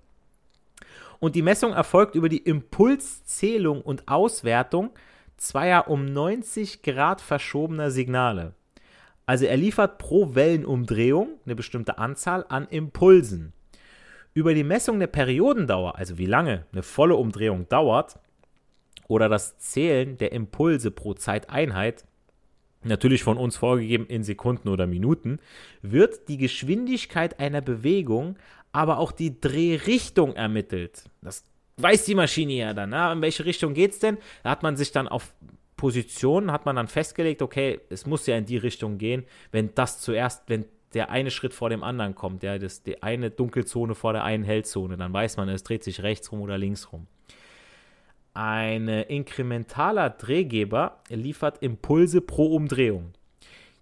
Und 1.20 1.36
die 1.36 1.42
Messung 1.42 1.72
erfolgt 1.72 2.14
über 2.16 2.28
die 2.28 2.38
Impulszählung 2.38 3.80
und 3.80 4.08
Auswertung 4.08 4.90
zweier 5.36 5.88
um 5.88 6.04
90 6.04 6.82
Grad 6.82 7.20
verschobener 7.20 7.90
Signale. 7.90 8.54
Also 9.26 9.46
er 9.46 9.56
liefert 9.56 9.98
pro 9.98 10.34
Wellenumdrehung 10.34 11.38
eine 11.44 11.54
bestimmte 11.54 11.98
Anzahl 11.98 12.44
an 12.48 12.66
Impulsen. 12.68 13.52
Über 14.38 14.54
die 14.54 14.62
Messung 14.62 15.00
der 15.00 15.08
Periodendauer, 15.08 15.96
also 15.96 16.16
wie 16.16 16.26
lange 16.26 16.64
eine 16.70 16.84
volle 16.84 17.16
Umdrehung 17.16 17.68
dauert, 17.68 18.20
oder 19.08 19.28
das 19.28 19.58
Zählen 19.58 20.16
der 20.16 20.30
Impulse 20.30 20.92
pro 20.92 21.14
Zeiteinheit, 21.14 22.04
natürlich 22.84 23.24
von 23.24 23.36
uns 23.36 23.56
vorgegeben 23.56 24.06
in 24.06 24.22
Sekunden 24.22 24.68
oder 24.68 24.86
Minuten, 24.86 25.40
wird 25.82 26.28
die 26.28 26.36
Geschwindigkeit 26.36 27.40
einer 27.40 27.60
Bewegung, 27.60 28.36
aber 28.70 28.98
auch 28.98 29.10
die 29.10 29.40
Drehrichtung 29.40 30.36
ermittelt. 30.36 31.10
Das 31.20 31.42
weiß 31.78 32.04
die 32.04 32.14
Maschine 32.14 32.52
ja 32.52 32.74
dann. 32.74 32.90
Na, 32.90 33.12
in 33.12 33.22
welche 33.22 33.44
Richtung 33.44 33.74
geht 33.74 33.90
es 33.90 33.98
denn? 33.98 34.18
Da 34.44 34.50
hat 34.50 34.62
man 34.62 34.76
sich 34.76 34.92
dann 34.92 35.08
auf 35.08 35.34
Positionen, 35.76 36.52
hat 36.52 36.64
man 36.64 36.76
dann 36.76 36.86
festgelegt, 36.86 37.42
okay, 37.42 37.80
es 37.90 38.06
muss 38.06 38.28
ja 38.28 38.36
in 38.36 38.46
die 38.46 38.56
Richtung 38.56 38.98
gehen, 38.98 39.24
wenn 39.50 39.74
das 39.74 40.00
zuerst, 40.00 40.44
wenn 40.46 40.64
der 40.94 41.10
eine 41.10 41.30
Schritt 41.30 41.52
vor 41.52 41.70
dem 41.70 41.82
anderen 41.82 42.14
kommt, 42.14 42.42
ja, 42.42 42.58
das, 42.58 42.82
die 42.82 43.02
eine 43.02 43.30
Dunkelzone 43.30 43.94
vor 43.94 44.12
der 44.12 44.24
einen 44.24 44.44
Hellzone, 44.44 44.96
dann 44.96 45.12
weiß 45.12 45.36
man, 45.36 45.48
es 45.48 45.62
dreht 45.62 45.84
sich 45.84 46.02
rechts 46.02 46.32
rum 46.32 46.40
oder 46.40 46.58
links 46.58 46.92
rum. 46.92 47.06
Ein 48.34 48.88
inkrementaler 48.88 50.10
Drehgeber 50.10 51.02
liefert 51.08 51.62
Impulse 51.62 52.20
pro 52.20 52.54
Umdrehung. 52.54 53.12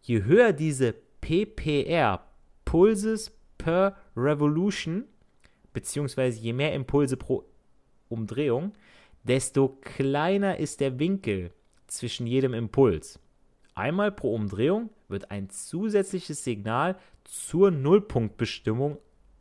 Je 0.02 0.24
höher 0.24 0.52
diese 0.52 0.94
PPR, 1.20 2.22
Pulses 2.64 3.32
per 3.58 3.96
Revolution, 4.16 5.04
beziehungsweise 5.72 6.40
je 6.40 6.52
mehr 6.52 6.72
Impulse 6.74 7.16
pro 7.16 7.44
Umdrehung, 8.08 8.72
desto 9.24 9.76
kleiner 9.80 10.58
ist 10.58 10.80
der 10.80 10.98
Winkel 10.98 11.52
zwischen 11.86 12.26
jedem 12.26 12.54
Impuls. 12.54 13.18
Einmal 13.74 14.12
pro 14.12 14.34
Umdrehung 14.34 14.90
wird 15.08 15.30
ein 15.30 15.48
zusätzliches 15.50 16.44
Signal 16.44 16.96
zur 17.24 17.70
Nullpunktbestimmung 17.70 18.98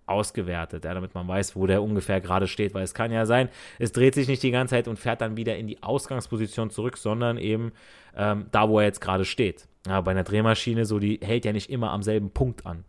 ausgewertet, 0.07 0.85
ja, 0.85 0.93
damit 0.93 1.15
man 1.15 1.27
weiß, 1.27 1.55
wo 1.55 1.65
der 1.65 1.81
ungefähr 1.81 2.21
gerade 2.21 2.47
steht, 2.47 2.73
weil 2.73 2.83
es 2.83 2.93
kann 2.93 3.11
ja 3.11 3.25
sein, 3.25 3.49
es 3.79 3.91
dreht 3.91 4.13
sich 4.13 4.27
nicht 4.27 4.43
die 4.43 4.51
ganze 4.51 4.75
Zeit 4.75 4.87
und 4.87 4.99
fährt 4.99 5.21
dann 5.21 5.37
wieder 5.37 5.57
in 5.57 5.67
die 5.67 5.81
Ausgangsposition 5.81 6.69
zurück, 6.69 6.97
sondern 6.97 7.37
eben 7.37 7.71
ähm, 8.15 8.45
da, 8.51 8.69
wo 8.69 8.79
er 8.79 8.85
jetzt 8.85 9.01
gerade 9.01 9.25
steht. 9.25 9.67
Ja, 9.87 10.01
bei 10.01 10.11
einer 10.11 10.23
Drehmaschine, 10.23 10.85
so 10.85 10.99
die 10.99 11.19
hält 11.21 11.45
ja 11.45 11.53
nicht 11.53 11.69
immer 11.69 11.91
am 11.91 12.03
selben 12.03 12.31
Punkt 12.31 12.65
an. 12.65 12.85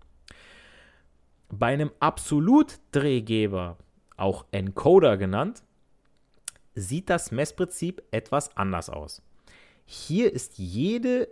Bei 1.48 1.72
einem 1.72 1.90
Absolutdrehgeber, 2.00 3.76
auch 4.16 4.44
Encoder 4.50 5.16
genannt, 5.16 5.62
sieht 6.74 7.08
das 7.08 7.30
Messprinzip 7.30 8.02
etwas 8.10 8.56
anders 8.56 8.90
aus. 8.90 9.22
Hier 9.84 10.32
ist 10.32 10.58
jede, 10.58 11.28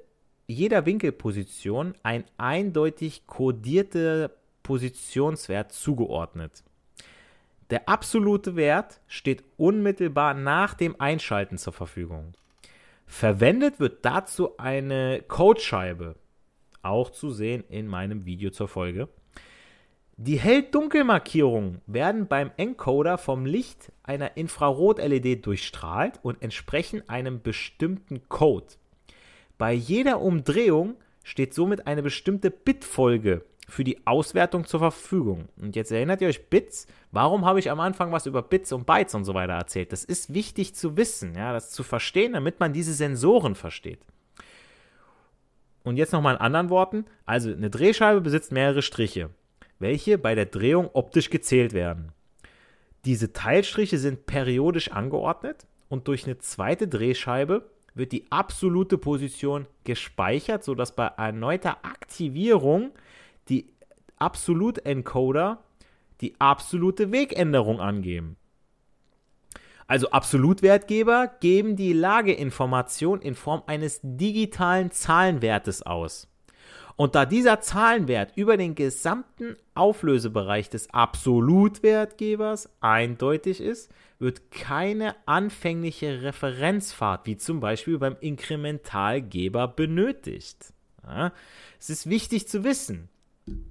jeder 0.46 0.86
Winkelposition 0.86 1.94
ein 2.02 2.24
eindeutig 2.36 3.26
kodierter 3.26 4.30
Positionswert 4.62 5.72
zugeordnet. 5.72 6.62
Der 7.70 7.88
absolute 7.88 8.56
Wert 8.56 9.00
steht 9.06 9.42
unmittelbar 9.56 10.34
nach 10.34 10.74
dem 10.74 11.00
Einschalten 11.00 11.58
zur 11.58 11.72
Verfügung. 11.72 12.34
Verwendet 13.06 13.80
wird 13.80 14.04
dazu 14.04 14.56
eine 14.58 15.22
Codescheibe, 15.26 16.16
auch 16.82 17.10
zu 17.10 17.30
sehen 17.30 17.64
in 17.68 17.86
meinem 17.86 18.26
Video 18.26 18.50
zur 18.50 18.68
Folge. 18.68 19.08
Die 20.16 20.38
Hell-Dunkel-Markierungen 20.38 21.80
werden 21.86 22.28
beim 22.28 22.52
Encoder 22.56 23.18
vom 23.18 23.46
Licht 23.46 23.92
einer 24.04 24.36
Infrarot-LED 24.36 25.44
durchstrahlt 25.44 26.20
und 26.22 26.40
entsprechen 26.40 27.08
einem 27.08 27.42
bestimmten 27.42 28.28
Code. 28.28 28.66
Bei 29.58 29.72
jeder 29.72 30.20
Umdrehung 30.20 30.96
steht 31.22 31.54
somit 31.54 31.86
eine 31.86 32.02
bestimmte 32.02 32.50
Bitfolge 32.50 33.44
für 33.68 33.84
die 33.84 34.06
Auswertung 34.06 34.66
zur 34.66 34.80
Verfügung. 34.80 35.48
Und 35.56 35.74
jetzt 35.74 35.90
erinnert 35.90 36.20
ihr 36.20 36.28
euch 36.28 36.50
Bits? 36.50 36.86
Warum 37.12 37.46
habe 37.46 37.58
ich 37.58 37.70
am 37.70 37.80
Anfang 37.80 38.12
was 38.12 38.26
über 38.26 38.42
Bits 38.42 38.72
und 38.72 38.84
Bytes 38.86 39.14
und 39.14 39.24
so 39.24 39.32
weiter 39.34 39.54
erzählt? 39.54 39.92
Das 39.92 40.04
ist 40.04 40.34
wichtig 40.34 40.74
zu 40.74 40.96
wissen, 40.96 41.34
ja, 41.34 41.52
das 41.52 41.70
zu 41.70 41.82
verstehen, 41.82 42.34
damit 42.34 42.60
man 42.60 42.72
diese 42.72 42.92
Sensoren 42.92 43.54
versteht. 43.54 44.00
Und 45.82 45.96
jetzt 45.96 46.12
nochmal 46.12 46.34
in 46.34 46.40
anderen 46.40 46.70
Worten. 46.70 47.06
Also 47.24 47.50
eine 47.50 47.70
Drehscheibe 47.70 48.20
besitzt 48.20 48.52
mehrere 48.52 48.82
Striche 48.82 49.30
welche 49.78 50.18
bei 50.18 50.34
der 50.34 50.46
Drehung 50.46 50.90
optisch 50.92 51.30
gezählt 51.30 51.72
werden. 51.72 52.12
Diese 53.04 53.32
Teilstriche 53.32 53.98
sind 53.98 54.26
periodisch 54.26 54.90
angeordnet 54.90 55.66
und 55.88 56.08
durch 56.08 56.24
eine 56.24 56.38
zweite 56.38 56.88
Drehscheibe 56.88 57.70
wird 57.94 58.12
die 58.12 58.26
absolute 58.30 58.98
Position 58.98 59.66
gespeichert, 59.84 60.64
sodass 60.64 60.94
bei 60.94 61.06
erneuter 61.06 61.84
Aktivierung 61.84 62.90
die 63.48 63.72
Absolut-Encoder 64.18 65.62
die 66.20 66.34
absolute 66.40 67.12
Wegänderung 67.12 67.80
angeben. 67.80 68.36
Also 69.86 70.10
Absolutwertgeber 70.10 71.28
geben 71.40 71.76
die 71.76 71.92
Lageinformation 71.92 73.20
in 73.20 73.34
Form 73.34 73.62
eines 73.66 74.00
digitalen 74.02 74.90
Zahlenwertes 74.90 75.82
aus. 75.82 76.28
Und 76.96 77.14
da 77.14 77.26
dieser 77.26 77.60
Zahlenwert 77.60 78.36
über 78.36 78.56
den 78.56 78.74
gesamten 78.74 79.56
Auflösebereich 79.74 80.70
des 80.70 80.90
Absolutwertgebers 80.90 82.70
eindeutig 82.80 83.60
ist, 83.60 83.90
wird 84.20 84.50
keine 84.52 85.16
anfängliche 85.26 86.22
Referenzfahrt, 86.22 87.26
wie 87.26 87.36
zum 87.36 87.60
Beispiel 87.60 87.98
beim 87.98 88.16
Inkrementalgeber, 88.20 89.66
benötigt. 89.66 90.72
Ja, 91.04 91.32
es 91.80 91.90
ist 91.90 92.08
wichtig 92.08 92.48
zu 92.48 92.64
wissen. 92.64 93.08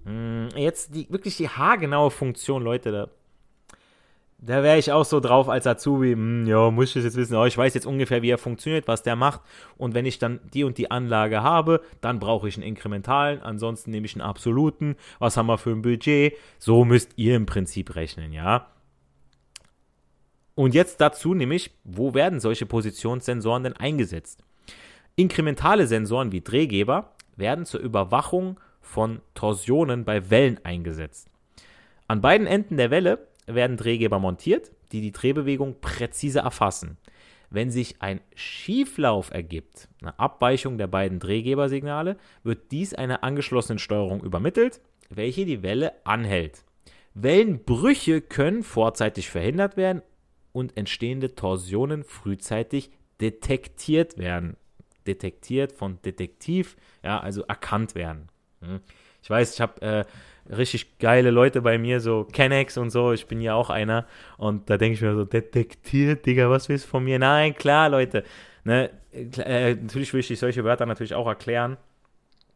Hm, 0.03 0.49
jetzt 0.55 0.93
die, 0.93 1.09
wirklich 1.09 1.37
die 1.37 1.49
haargenaue 1.49 2.11
Funktion, 2.11 2.61
Leute, 2.61 2.91
da, 2.91 3.09
da 4.45 4.61
wäre 4.61 4.77
ich 4.77 4.91
auch 4.91 5.05
so 5.05 5.21
drauf 5.21 5.47
als 5.47 5.65
Azubi, 5.65 6.11
hm, 6.11 6.45
ja, 6.45 6.69
muss 6.69 6.89
ich 6.89 6.93
das 6.95 7.03
jetzt 7.05 7.15
wissen, 7.15 7.35
oh, 7.35 7.45
ich 7.45 7.57
weiß 7.57 7.73
jetzt 7.73 7.85
ungefähr, 7.85 8.21
wie 8.21 8.29
er 8.29 8.37
funktioniert, 8.37 8.87
was 8.87 9.01
der 9.01 9.15
macht. 9.15 9.41
Und 9.77 9.93
wenn 9.93 10.05
ich 10.05 10.19
dann 10.19 10.41
die 10.53 10.65
und 10.65 10.77
die 10.77 10.91
Anlage 10.91 11.41
habe, 11.43 11.81
dann 12.01 12.19
brauche 12.19 12.49
ich 12.49 12.55
einen 12.57 12.63
inkrementalen, 12.63 13.41
ansonsten 13.41 13.91
nehme 13.91 14.05
ich 14.05 14.15
einen 14.15 14.21
absoluten. 14.21 14.95
Was 15.19 15.37
haben 15.37 15.47
wir 15.47 15.57
für 15.57 15.71
ein 15.71 15.81
Budget? 15.81 16.33
So 16.59 16.83
müsst 16.83 17.11
ihr 17.15 17.35
im 17.35 17.45
Prinzip 17.45 17.95
rechnen, 17.95 18.33
ja. 18.33 18.67
Und 20.55 20.73
jetzt 20.73 20.99
dazu 20.99 21.33
nämlich, 21.33 21.71
wo 21.83 22.13
werden 22.13 22.39
solche 22.39 22.65
Positionssensoren 22.65 23.63
denn 23.63 23.77
eingesetzt? 23.77 24.43
Inkrementale 25.15 25.87
Sensoren 25.87 26.31
wie 26.31 26.41
Drehgeber 26.41 27.13
werden 27.35 27.65
zur 27.65 27.79
Überwachung 27.79 28.59
von 28.81 29.21
Torsionen 29.35 30.03
bei 30.03 30.29
Wellen 30.29 30.59
eingesetzt. 30.63 31.29
An 32.07 32.21
beiden 32.21 32.45
Enden 32.45 32.77
der 32.77 32.91
Welle 32.91 33.27
werden 33.47 33.77
Drehgeber 33.77 34.19
montiert, 34.19 34.71
die 34.91 35.01
die 35.01 35.11
Drehbewegung 35.11 35.79
präzise 35.81 36.39
erfassen. 36.39 36.97
Wenn 37.49 37.69
sich 37.69 38.01
ein 38.01 38.19
Schieflauf 38.35 39.31
ergibt, 39.31 39.87
eine 40.01 40.17
Abweichung 40.17 40.77
der 40.77 40.87
beiden 40.87 41.19
Drehgebersignale, 41.19 42.17
wird 42.43 42.71
dies 42.71 42.95
einer 42.95 43.23
angeschlossenen 43.23 43.77
Steuerung 43.79 44.23
übermittelt, 44.23 44.81
welche 45.09 45.45
die 45.45 45.61
Welle 45.61 45.93
anhält. 46.03 46.63
Wellenbrüche 47.13 48.21
können 48.21 48.63
vorzeitig 48.63 49.29
verhindert 49.29 49.77
werden 49.77 50.01
und 50.51 50.75
entstehende 50.77 51.35
Torsionen 51.35 52.03
frühzeitig 52.03 52.91
detektiert 53.21 54.17
werden. 54.17 54.57
Detektiert 55.05 55.73
von 55.73 56.01
Detektiv, 56.01 56.75
ja, 57.03 57.19
also 57.19 57.43
erkannt 57.43 57.93
werden. 57.93 58.29
Hm. 58.61 58.79
Ich 59.21 59.29
weiß, 59.29 59.53
ich 59.53 59.61
habe 59.61 59.81
äh, 59.81 60.05
richtig 60.49 60.97
geile 60.99 61.31
Leute 61.31 61.61
bei 61.61 61.77
mir, 61.77 61.99
so 61.99 62.25
Kennex 62.31 62.77
und 62.77 62.89
so, 62.89 63.13
ich 63.13 63.27
bin 63.27 63.41
ja 63.41 63.53
auch 63.55 63.69
einer. 63.69 64.05
Und 64.37 64.69
da 64.69 64.77
denke 64.77 64.95
ich 64.95 65.01
mir 65.01 65.15
so, 65.15 65.25
detektiert, 65.25 66.25
Digga, 66.25 66.49
was 66.49 66.69
willst 66.69 66.85
du 66.85 66.89
von 66.89 67.03
mir? 67.03 67.19
Nein, 67.19 67.55
klar, 67.55 67.89
Leute. 67.89 68.23
Ne, 68.63 68.89
äh, 69.11 69.75
natürlich 69.75 70.13
will 70.13 70.21
ich 70.21 70.39
solche 70.39 70.63
Wörter 70.63 70.85
natürlich 70.85 71.13
auch 71.13 71.27
erklären, 71.27 71.77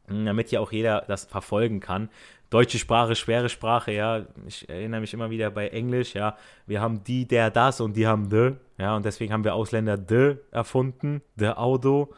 hm, 0.08 0.25
damit 0.25 0.51
ja 0.51 0.60
auch 0.60 0.72
jeder 0.72 1.03
das 1.08 1.25
verfolgen 1.25 1.79
kann. 1.79 2.10
Deutsche 2.50 2.79
Sprache, 2.79 3.15
schwere 3.15 3.50
Sprache, 3.50 3.91
ja. 3.91 4.25
Ich 4.46 4.67
erinnere 4.70 5.01
mich 5.01 5.13
immer 5.13 5.29
wieder 5.29 5.51
bei 5.51 5.67
Englisch, 5.67 6.13
ja. 6.15 6.38
Wir 6.65 6.82
haben 6.82 7.03
die, 7.03 7.27
der, 7.27 7.51
das 7.51 7.82
und 7.82 7.96
die 7.96 8.08
haben 8.08 8.29
de, 8.29 8.53
ja. 8.77 8.96
Und 8.96 9.06
deswegen 9.06 9.34
haben 9.34 9.44
wir 9.44 9.53
Ausländer 9.53 9.98
de 9.98 10.38
erfunden, 10.51 11.22
de 11.36 11.50
Auto, 11.50 12.13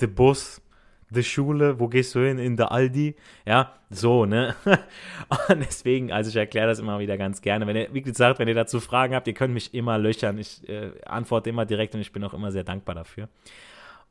de 0.00 0.08
Bus, 0.08 0.61
die 1.12 1.24
Schule, 1.24 1.78
wo 1.78 1.88
gehst 1.88 2.14
du 2.14 2.20
hin? 2.20 2.38
In 2.38 2.56
der 2.56 2.72
Aldi. 2.72 3.14
Ja, 3.46 3.72
so, 3.90 4.26
ne? 4.26 4.54
Und 5.48 5.60
deswegen, 5.60 6.12
also 6.12 6.30
ich 6.30 6.36
erkläre 6.36 6.66
das 6.66 6.78
immer 6.78 6.98
wieder 6.98 7.16
ganz 7.16 7.42
gerne. 7.42 7.66
Wenn 7.66 7.76
ihr, 7.76 7.88
wie 7.92 8.02
gesagt, 8.02 8.38
wenn 8.38 8.48
ihr 8.48 8.54
dazu 8.54 8.80
Fragen 8.80 9.14
habt, 9.14 9.26
ihr 9.26 9.34
könnt 9.34 9.54
mich 9.54 9.74
immer 9.74 9.98
löchern. 9.98 10.38
Ich 10.38 10.68
äh, 10.68 10.92
antworte 11.04 11.50
immer 11.50 11.66
direkt 11.66 11.94
und 11.94 12.00
ich 12.00 12.12
bin 12.12 12.24
auch 12.24 12.34
immer 12.34 12.52
sehr 12.52 12.64
dankbar 12.64 12.94
dafür. 12.94 13.28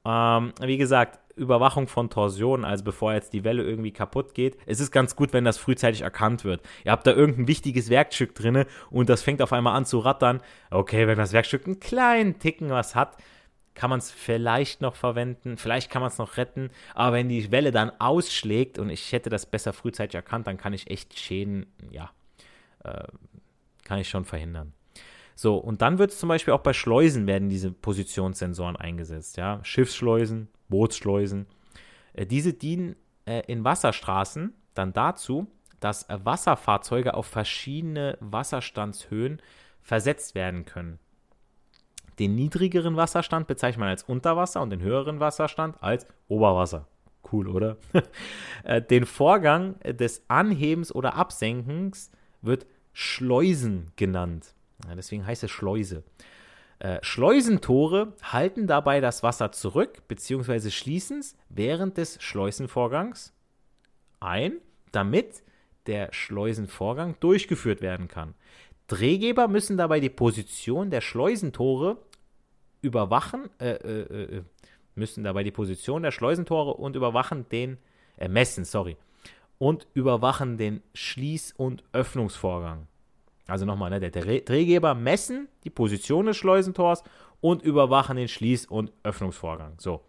Ähm, 0.06 0.54
wie 0.62 0.78
gesagt, 0.78 1.20
Überwachung 1.36 1.88
von 1.88 2.10
Torsionen, 2.10 2.66
also 2.66 2.84
bevor 2.84 3.14
jetzt 3.14 3.34
die 3.34 3.44
Welle 3.44 3.64
irgendwie 3.64 3.92
kaputt 3.92 4.34
geht. 4.34 4.58
Es 4.66 4.80
ist 4.80 4.92
ganz 4.92 5.16
gut, 5.16 5.34
wenn 5.34 5.46
das 5.46 5.58
frühzeitig 5.58 6.02
erkannt 6.02 6.44
wird. 6.44 6.62
Ihr 6.84 6.92
habt 6.92 7.06
da 7.08 7.12
irgendein 7.12 7.48
wichtiges 7.48 7.90
Werkstück 7.90 8.36
drin 8.36 8.66
und 8.90 9.10
das 9.10 9.22
fängt 9.22 9.42
auf 9.42 9.54
einmal 9.54 9.76
an 9.76 9.86
zu 9.86 10.00
rattern. 10.00 10.42
Okay, 10.70 11.08
wenn 11.08 11.18
das 11.18 11.34
Werkstück 11.34 11.66
einen 11.66 11.80
kleinen 11.80 12.40
Ticken 12.40 12.70
was 12.70 12.96
hat, 12.96 13.18
kann 13.74 13.90
man 13.90 14.00
es 14.00 14.12
vielleicht 14.12 14.82
noch 14.82 14.96
verwenden, 14.96 15.58
vielleicht 15.58 15.90
kann 15.90 16.02
man 16.02 16.12
es 16.12 16.18
noch 16.18 16.38
retten, 16.38 16.70
aber 16.94 17.16
wenn 17.16 17.30
die 17.30 17.52
Welle 17.52 17.72
dann 17.72 17.92
ausschlägt 18.00 18.78
und 18.80 18.90
ich 18.90 19.12
hätte 19.12 19.30
das 19.30 19.46
besser 19.46 19.74
frühzeitig 19.74 20.16
erkannt, 20.16 20.48
dann 20.48 20.58
kann 20.58 20.74
ich 20.74 20.90
echt 20.90 21.18
Schäden, 21.18 21.66
ja, 21.90 22.12
äh, 22.84 23.04
kann 23.84 24.00
ich 24.00 24.10
schon 24.10 24.26
verhindern. 24.26 24.74
So, 25.36 25.58
und 25.58 25.82
dann 25.82 25.98
wird 25.98 26.12
es 26.12 26.20
zum 26.20 26.30
Beispiel 26.30 26.54
auch 26.54 26.62
bei 26.62 26.74
Schleusen 26.74 27.26
werden 27.26 27.50
diese 27.50 27.72
Positionssensoren 27.72 28.76
eingesetzt, 28.76 29.38
ja, 29.38 29.60
Schiffsschleusen, 29.64 30.50
Bootsschleusen. 30.70 31.48
Äh, 32.14 32.26
diese 32.26 32.54
dienen 32.54 32.96
äh, 33.26 33.42
in 33.48 33.64
Wasserstraßen 33.64 34.54
dann 34.74 34.94
dazu, 34.94 35.48
dass 35.80 36.04
äh, 36.10 36.20
Wasserfahrzeuge 36.24 37.14
auf 37.14 37.26
verschiedene 37.26 38.18
Wasserstandshöhen 38.20 39.42
versetzt 39.82 40.36
werden 40.36 40.66
können. 40.66 41.00
Den 42.22 42.36
niedrigeren 42.36 42.98
Wasserstand 42.98 43.48
bezeichnet 43.48 43.80
man 43.80 43.90
als 43.90 44.04
Unterwasser 44.04 44.62
und 44.62 44.70
den 44.70 44.84
höheren 44.84 45.20
Wasserstand 45.20 45.82
als 45.82 46.06
Oberwasser. 46.28 46.86
Cool, 47.32 47.48
oder? 47.48 47.78
Äh, 48.64 48.80
den 48.80 49.08
Vorgang 49.08 49.80
des 49.80 50.24
Anhebens 50.28 50.94
oder 50.94 51.16
Absenkens 51.16 52.12
wird 52.44 52.68
Schleusen 52.94 53.88
genannt. 53.96 54.54
Deswegen 54.96 55.26
heißt 55.26 55.44
es 55.44 55.50
Schleuse. 55.50 56.04
Äh, 56.78 57.00
Schleusentore 57.02 58.14
halten 58.22 58.68
dabei 58.68 59.02
das 59.02 59.24
Wasser 59.24 59.52
zurück 59.52 60.08
bzw. 60.08 60.70
schließen 60.70 61.22
es 61.22 61.36
während 61.50 61.98
des 61.98 62.22
Schleusenvorgangs 62.22 63.34
ein, 64.20 64.58
damit 64.92 65.42
der 65.88 66.14
Schleusenvorgang 66.14 67.16
durchgeführt 67.20 67.82
werden 67.82 68.08
kann. 68.08 68.36
Drehgeber 68.86 69.48
müssen 69.48 69.76
dabei 69.76 70.00
die 70.00 70.10
Position 70.10 70.92
der 70.92 71.02
Schleusentore 71.02 71.98
überwachen, 72.82 73.50
äh, 73.60 73.72
äh, 73.74 74.38
äh, 74.38 74.44
müssen 74.96 75.24
dabei 75.24 75.44
die 75.44 75.52
Position 75.52 76.04
der 76.04 76.12
Schleusentore 76.12 76.74
und 76.74 76.96
überwachen 76.96 77.48
den, 77.50 77.78
äh, 78.18 78.28
messen, 78.28 78.66
sorry, 78.66 78.98
und 79.58 79.88
überwachen 79.94 80.58
den 80.58 80.82
Schließ- 80.94 81.54
und 81.56 81.84
Öffnungsvorgang. 81.94 82.88
Also 83.48 83.66
nochmal, 83.66 83.90
ne, 83.90 84.00
der 84.00 84.10
Drehgeber 84.12 84.96
messen 84.96 85.48
die 85.64 85.70
Position 85.70 86.26
des 86.28 86.38
Schleusentors 86.38 87.04
und 87.42 87.64
überwachen 87.64 88.18
den 88.18 88.28
Schließ- 88.28 88.68
und 88.68 88.92
Öffnungsvorgang. 89.04 89.74
So. 89.78 90.02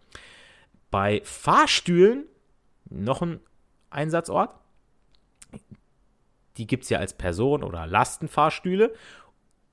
Bei 0.91 1.21
Fahrstühlen 1.23 2.25
noch 2.89 3.21
ein 3.21 3.39
Einsatzort. 3.89 4.51
Die 6.57 6.67
gibt 6.67 6.83
es 6.83 6.89
ja 6.89 6.99
als 6.99 7.13
Person- 7.13 7.63
oder 7.63 7.87
Lastenfahrstühle 7.87 8.93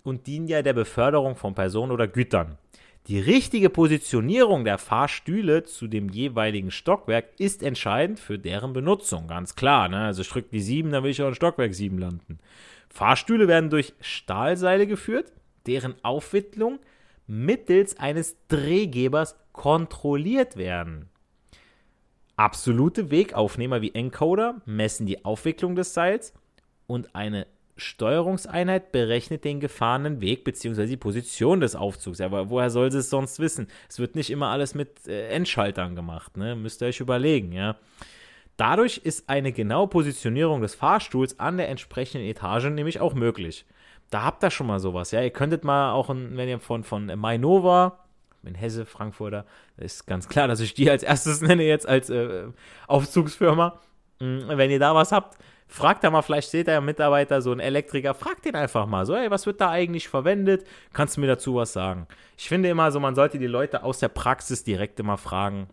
und 0.03 0.27
dienen 0.27 0.49
ja 0.49 0.63
der 0.63 0.73
Beförderung 0.73 1.37
von 1.37 1.55
Personen 1.55 1.93
oder 1.93 2.09
Gütern. 2.09 2.59
Die 3.07 3.19
richtige 3.19 3.71
Positionierung 3.71 4.65
der 4.65 4.79
Fahrstühle 4.79 5.65
zu 5.65 5.87
dem 5.89 6.11
jeweiligen 6.11 6.71
Stockwerk 6.71 7.29
ist 7.39 7.63
entscheidend 7.63 8.21
für 8.21 8.39
deren 8.39 8.73
Benutzung, 8.73 9.27
ganz 9.27 9.57
klar. 9.57 9.89
Ne? 9.89 10.05
Also 10.05 10.23
drücke 10.23 10.51
die 10.53 10.61
7, 10.61 10.91
dann 10.91 11.03
will 11.03 11.11
ich 11.11 11.23
auch 11.23 11.29
in 11.29 11.35
Stockwerk 11.35 11.75
7 11.75 11.99
landen. 11.99 12.39
Fahrstühle 12.89 13.49
werden 13.49 13.71
durch 13.71 13.95
Stahlseile 14.01 14.87
geführt, 14.87 15.33
deren 15.67 15.95
Aufwicklung 16.05 16.79
mittels 17.27 17.99
eines 17.99 18.37
Drehgebers 18.49 19.37
kontrolliert 19.53 20.57
werden. 20.57 21.09
Absolute 22.37 23.11
Wegaufnehmer 23.11 23.83
wie 23.83 23.95
Encoder 23.95 24.61
messen 24.67 25.07
die 25.07 25.25
Aufwicklung 25.25 25.77
des 25.77 25.95
Seils 25.95 26.33
und 26.87 27.15
eine 27.15 27.47
Steuerungseinheit 27.81 28.93
berechnet 28.93 29.45
den 29.45 29.61
gefahrenen 29.61 30.21
Weg 30.21 30.45
bzw. 30.45 30.87
die 30.87 30.97
Position 30.97 31.61
des 31.61 31.75
Aufzugs. 31.75 32.21
Aber 32.21 32.51
woher 32.51 32.71
soll 32.71 32.93
sie 32.93 32.99
es 32.99 33.11
sonst 33.11 33.41
wissen? 33.41 33.69
Es 33.89 33.99
wird 33.99 34.15
nicht 34.15 34.31
immer 34.31 34.49
alles 34.49 34.75
mit 34.75 35.07
äh, 35.07 35.29
Endschaltern 35.29 35.97
gemacht, 35.97 36.37
ne? 36.37 36.55
Müsst 36.55 36.83
ihr 36.83 36.89
euch 36.89 37.01
überlegen, 37.01 37.53
ja. 37.53 37.77
Dadurch 38.57 38.99
ist 38.99 39.29
eine 39.29 39.53
genaue 39.53 39.89
Positionierung 39.89 40.61
des 40.61 40.75
Fahrstuhls 40.75 41.41
an 41.41 41.57
der 41.57 41.69
entsprechenden 41.71 42.27
Etage 42.27 42.67
nämlich 42.67 43.01
auch 43.01 43.15
möglich. 43.15 43.65
Da 44.11 44.23
habt 44.23 44.45
ihr 44.45 44.51
schon 44.51 44.67
mal 44.67 44.81
sowas, 44.81 45.11
ja. 45.11 45.23
Ihr 45.23 45.31
könntet 45.31 45.65
mal 45.65 45.93
auch, 45.93 46.09
wenn 46.09 46.49
ihr 46.49 46.61
von, 46.61 46.85
von 46.85 47.07
Mainova, 47.07 47.99
in 48.43 48.55
Hesse, 48.55 48.87
Frankfurter, 48.87 49.45
ist 49.77 50.07
ganz 50.07 50.29
klar, 50.29 50.49
dass 50.49 50.61
ich 50.61 50.75
die 50.75 50.91
als 50.91 51.03
erstes 51.03 51.41
nenne 51.43 51.63
jetzt 51.65 51.89
als 51.89 52.11
äh, 52.11 52.47
Aufzugsfirma. 52.87 53.81
Hm, 54.21 54.45
wenn 54.49 54.71
ihr 54.71 54.79
da 54.79 54.95
was 54.95 55.13
habt, 55.13 55.37
Fragt 55.71 56.03
da 56.03 56.11
mal, 56.11 56.23
vielleicht 56.23 56.51
seht 56.51 56.67
ihr 56.67 56.75
ja 56.75 56.81
Mitarbeiter, 56.81 57.41
so 57.41 57.53
ein 57.53 57.61
Elektriker, 57.61 58.13
fragt 58.13 58.45
den 58.45 58.57
einfach 58.57 58.87
mal 58.87 59.07
so, 59.07 59.15
ey, 59.15 59.31
was 59.31 59.47
wird 59.47 59.61
da 59.61 59.71
eigentlich 59.71 60.09
verwendet? 60.09 60.67
Kannst 60.93 61.17
du 61.17 61.21
mir 61.21 61.29
dazu 61.29 61.55
was 61.55 61.73
sagen? 61.73 62.09
Ich 62.37 62.49
finde 62.49 62.69
immer 62.69 62.91
so, 62.91 62.99
man 62.99 63.15
sollte 63.15 63.39
die 63.39 63.47
Leute 63.47 63.85
aus 63.85 64.01
der 64.01 64.09
Praxis 64.09 64.65
direkt 64.65 64.99
immer 64.99 65.17
fragen, 65.17 65.69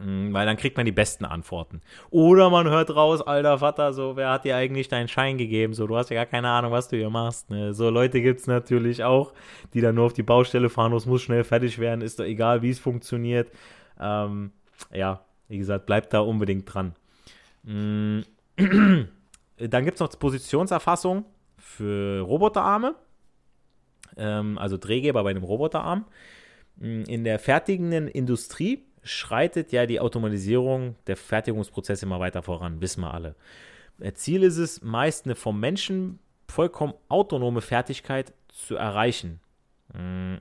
hm, 0.00 0.34
weil 0.34 0.46
dann 0.46 0.56
kriegt 0.56 0.76
man 0.76 0.84
die 0.84 0.90
besten 0.90 1.24
Antworten. 1.24 1.80
Oder 2.10 2.50
man 2.50 2.68
hört 2.68 2.96
raus, 2.96 3.22
alter 3.22 3.60
Vater, 3.60 3.92
so, 3.92 4.16
wer 4.16 4.30
hat 4.30 4.44
dir 4.44 4.56
eigentlich 4.56 4.88
deinen 4.88 5.06
Schein 5.06 5.38
gegeben? 5.38 5.74
So, 5.74 5.86
du 5.86 5.96
hast 5.96 6.10
ja 6.10 6.16
gar 6.16 6.26
keine 6.26 6.48
Ahnung, 6.48 6.72
was 6.72 6.88
du 6.88 6.96
hier 6.96 7.10
machst. 7.10 7.50
Ne? 7.50 7.72
So 7.72 7.90
Leute 7.90 8.20
gibt 8.20 8.40
es 8.40 8.48
natürlich 8.48 9.04
auch, 9.04 9.32
die 9.74 9.80
dann 9.80 9.94
nur 9.94 10.06
auf 10.06 10.12
die 10.12 10.24
Baustelle 10.24 10.70
fahren, 10.70 10.92
es 10.92 11.06
muss 11.06 11.22
schnell 11.22 11.44
fertig 11.44 11.78
werden, 11.78 12.00
ist 12.00 12.18
doch 12.18 12.24
egal, 12.24 12.62
wie 12.62 12.70
es 12.70 12.80
funktioniert. 12.80 13.52
Ähm, 14.00 14.50
ja, 14.92 15.20
wie 15.46 15.58
gesagt, 15.58 15.86
bleibt 15.86 16.12
da 16.12 16.18
unbedingt 16.18 16.74
dran. 16.74 16.96
Mhm. 17.64 18.24
Dann 19.56 19.84
gibt 19.84 19.94
es 19.96 20.00
noch 20.00 20.18
Positionserfassung 20.18 21.24
für 21.58 22.20
Roboterarme, 22.20 22.94
ähm, 24.16 24.58
also 24.58 24.76
Drehgeber 24.76 25.22
bei 25.22 25.30
einem 25.30 25.44
Roboterarm. 25.44 26.06
Mm, 26.76 27.02
in 27.02 27.24
der 27.24 27.38
fertigenden 27.38 28.08
Industrie 28.08 28.84
schreitet 29.02 29.72
ja 29.72 29.86
die 29.86 30.00
Automatisierung 30.00 30.96
der 31.06 31.16
Fertigungsprozesse 31.16 32.06
immer 32.06 32.20
weiter 32.20 32.42
voran, 32.42 32.80
wissen 32.80 33.02
wir 33.02 33.14
alle. 33.14 33.34
Ziel 34.14 34.42
ist 34.42 34.58
es 34.58 34.82
meist 34.82 35.24
eine 35.24 35.36
vom 35.36 35.60
Menschen 35.60 36.18
vollkommen 36.48 36.94
autonome 37.08 37.60
Fertigkeit 37.60 38.32
zu 38.48 38.76
erreichen. 38.76 39.40
Hm. 39.92 40.38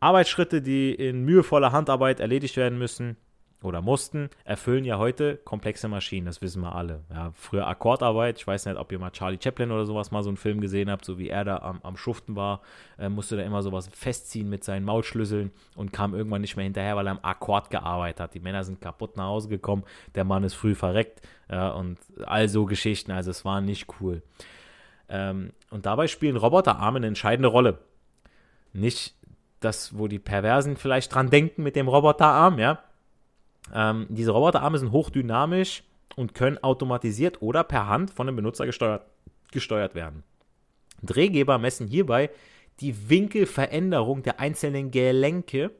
Arbeitsschritte, 0.00 0.60
die 0.60 0.94
in 0.94 1.24
mühevoller 1.24 1.72
Handarbeit 1.72 2.20
erledigt 2.20 2.56
werden 2.58 2.78
müssen, 2.78 3.16
oder 3.64 3.80
mussten, 3.80 4.28
erfüllen 4.44 4.84
ja 4.84 4.98
heute 4.98 5.36
komplexe 5.38 5.88
Maschinen, 5.88 6.26
das 6.26 6.42
wissen 6.42 6.62
wir 6.62 6.74
alle. 6.74 7.02
Ja, 7.10 7.32
früher 7.34 7.66
Akkordarbeit, 7.66 8.38
ich 8.38 8.46
weiß 8.46 8.66
nicht, 8.66 8.76
ob 8.76 8.92
ihr 8.92 8.98
mal 8.98 9.10
Charlie 9.10 9.38
Chaplin 9.42 9.70
oder 9.70 9.86
sowas 9.86 10.10
mal 10.10 10.22
so 10.22 10.28
einen 10.28 10.36
Film 10.36 10.60
gesehen 10.60 10.90
habt, 10.90 11.04
so 11.04 11.18
wie 11.18 11.30
er 11.30 11.44
da 11.44 11.58
am, 11.58 11.80
am 11.82 11.96
Schuften 11.96 12.36
war, 12.36 12.60
äh, 12.98 13.08
musste 13.08 13.36
da 13.36 13.42
immer 13.42 13.62
sowas 13.62 13.88
festziehen 13.88 14.50
mit 14.50 14.64
seinen 14.64 14.84
Maulschlüsseln 14.84 15.50
und 15.76 15.92
kam 15.92 16.14
irgendwann 16.14 16.42
nicht 16.42 16.56
mehr 16.56 16.64
hinterher, 16.64 16.94
weil 16.96 17.06
er 17.06 17.12
am 17.12 17.20
Akkord 17.22 17.70
gearbeitet 17.70 18.20
hat. 18.20 18.34
Die 18.34 18.40
Männer 18.40 18.64
sind 18.64 18.82
kaputt 18.82 19.16
nach 19.16 19.26
Hause 19.26 19.48
gekommen, 19.48 19.84
der 20.14 20.24
Mann 20.24 20.44
ist 20.44 20.54
früh 20.54 20.74
verreckt 20.74 21.22
ja, 21.50 21.70
und 21.70 21.98
all 22.26 22.50
so 22.50 22.66
Geschichten, 22.66 23.12
also 23.12 23.30
es 23.30 23.46
war 23.46 23.62
nicht 23.62 23.86
cool. 24.00 24.22
Ähm, 25.08 25.52
und 25.70 25.86
dabei 25.86 26.06
spielen 26.06 26.36
Roboterarme 26.36 26.98
eine 26.98 27.06
entscheidende 27.06 27.48
Rolle. 27.48 27.78
Nicht 28.74 29.14
das, 29.60 29.96
wo 29.96 30.06
die 30.06 30.18
Perversen 30.18 30.76
vielleicht 30.76 31.14
dran 31.14 31.30
denken 31.30 31.62
mit 31.62 31.76
dem 31.76 31.88
Roboterarm, 31.88 32.58
ja, 32.58 32.82
ähm, 33.72 34.06
diese 34.08 34.32
Roboterarme 34.32 34.78
sind 34.78 34.92
hochdynamisch 34.92 35.84
und 36.16 36.34
können 36.34 36.58
automatisiert 36.58 37.42
oder 37.42 37.64
per 37.64 37.88
Hand 37.88 38.10
von 38.10 38.26
dem 38.26 38.36
Benutzer 38.36 38.66
gesteuert, 38.66 39.06
gesteuert 39.50 39.94
werden. 39.94 40.22
Drehgeber 41.02 41.58
messen 41.58 41.86
hierbei 41.86 42.30
die 42.80 43.08
Winkelveränderung 43.08 44.22
der 44.22 44.40
einzelnen 44.40 44.90
Gelenke 44.90 45.70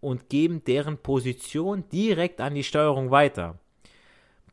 und 0.00 0.28
geben 0.28 0.64
deren 0.64 0.98
Position 0.98 1.84
direkt 1.90 2.40
an 2.40 2.54
die 2.54 2.64
Steuerung 2.64 3.10
weiter. 3.10 3.58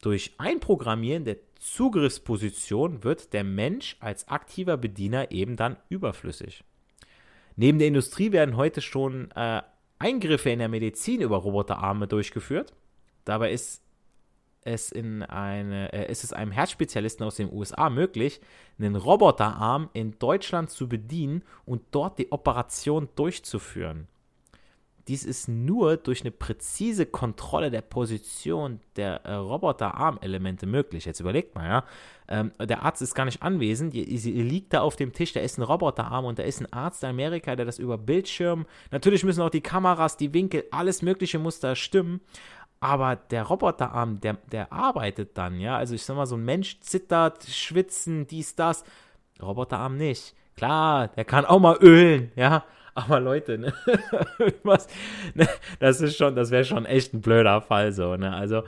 Durch 0.01 0.33
Einprogrammieren 0.37 1.25
der 1.25 1.37
Zugriffsposition 1.59 3.03
wird 3.03 3.33
der 3.33 3.43
Mensch 3.43 3.97
als 3.99 4.27
aktiver 4.27 4.77
Bediener 4.77 5.31
eben 5.31 5.55
dann 5.55 5.77
überflüssig. 5.89 6.63
Neben 7.55 7.79
der 7.79 7.87
Industrie 7.87 8.31
werden 8.31 8.57
heute 8.57 8.81
schon 8.81 9.31
äh, 9.31 9.61
Eingriffe 9.99 10.49
in 10.49 10.59
der 10.59 10.69
Medizin 10.69 11.21
über 11.21 11.37
Roboterarme 11.37 12.07
durchgeführt. 12.07 12.73
Dabei 13.23 13.51
ist 13.51 13.81
es, 14.61 14.91
in 14.91 15.23
eine, 15.23 15.93
äh, 15.93 16.11
ist 16.11 16.23
es 16.23 16.33
einem 16.33 16.51
Herzspezialisten 16.51 17.25
aus 17.25 17.35
den 17.35 17.51
USA 17.51 17.89
möglich, 17.89 18.41
einen 18.79 18.95
Roboterarm 18.95 19.89
in 19.93 20.17
Deutschland 20.19 20.69
zu 20.71 20.89
bedienen 20.89 21.43
und 21.65 21.83
dort 21.91 22.17
die 22.17 22.31
Operation 22.31 23.07
durchzuführen. 23.15 24.07
Dies 25.07 25.23
ist 25.23 25.47
nur 25.47 25.97
durch 25.97 26.21
eine 26.21 26.31
präzise 26.31 27.05
Kontrolle 27.05 27.69
der 27.69 27.81
Position 27.81 28.79
der 28.95 29.23
äh, 29.23 29.33
Roboterarmelemente 29.35 30.65
möglich. 30.65 31.05
Jetzt 31.05 31.19
überlegt 31.19 31.53
mal, 31.53 31.67
ja. 31.67 31.83
Ähm, 32.27 32.51
der 32.59 32.81
Arzt 32.81 33.03
ist 33.03 33.13
gar 33.13 33.25
nicht 33.25 33.43
anwesend, 33.43 33.93
sie 33.93 34.31
liegt 34.31 34.73
da 34.73 34.81
auf 34.81 34.95
dem 34.95 35.13
Tisch, 35.13 35.31
da 35.33 35.41
ist 35.41 35.59
ein 35.59 35.61
Roboterarm 35.61 36.25
und 36.25 36.39
da 36.39 36.43
ist 36.43 36.59
ein 36.59 36.73
Arzt 36.73 37.03
in 37.03 37.09
Amerika, 37.09 37.55
der 37.55 37.67
das 37.67 37.77
über 37.77 37.99
Bildschirm. 37.99 38.65
Natürlich 38.89 39.23
müssen 39.23 39.41
auch 39.41 39.51
die 39.51 39.61
Kameras, 39.61 40.17
die 40.17 40.33
Winkel, 40.33 40.63
alles 40.71 41.03
Mögliche 41.03 41.37
muss 41.37 41.59
da 41.59 41.75
stimmen. 41.75 42.21
Aber 42.79 43.15
der 43.15 43.43
Roboterarm, 43.43 44.21
der, 44.21 44.37
der 44.51 44.73
arbeitet 44.73 45.37
dann, 45.37 45.59
ja. 45.59 45.77
Also 45.77 45.93
ich 45.93 46.03
sag 46.03 46.15
mal, 46.15 46.25
so 46.25 46.35
ein 46.35 46.45
Mensch 46.45 46.79
zittert, 46.79 47.43
schwitzen, 47.43 48.25
dies, 48.27 48.55
das. 48.55 48.83
Roboterarm 49.41 49.97
nicht. 49.97 50.35
Klar, 50.55 51.09
der 51.09 51.25
kann 51.25 51.45
auch 51.45 51.59
mal 51.59 51.77
ölen, 51.77 52.31
ja. 52.35 52.63
Aber 52.95 53.19
Leute, 53.19 53.57
ne? 53.57 53.73
Was, 54.63 54.87
ne? 55.33 55.47
das 55.79 55.99
ist 55.99 56.15
schon, 56.15 56.35
das 56.35 56.49
wäre 56.49 56.63
schon 56.63 56.85
echt 56.85 57.13
ein 57.13 57.21
blöder 57.21 57.61
Fall 57.61 57.91
so, 57.91 58.15
ne? 58.15 58.33
Also, 58.33 58.63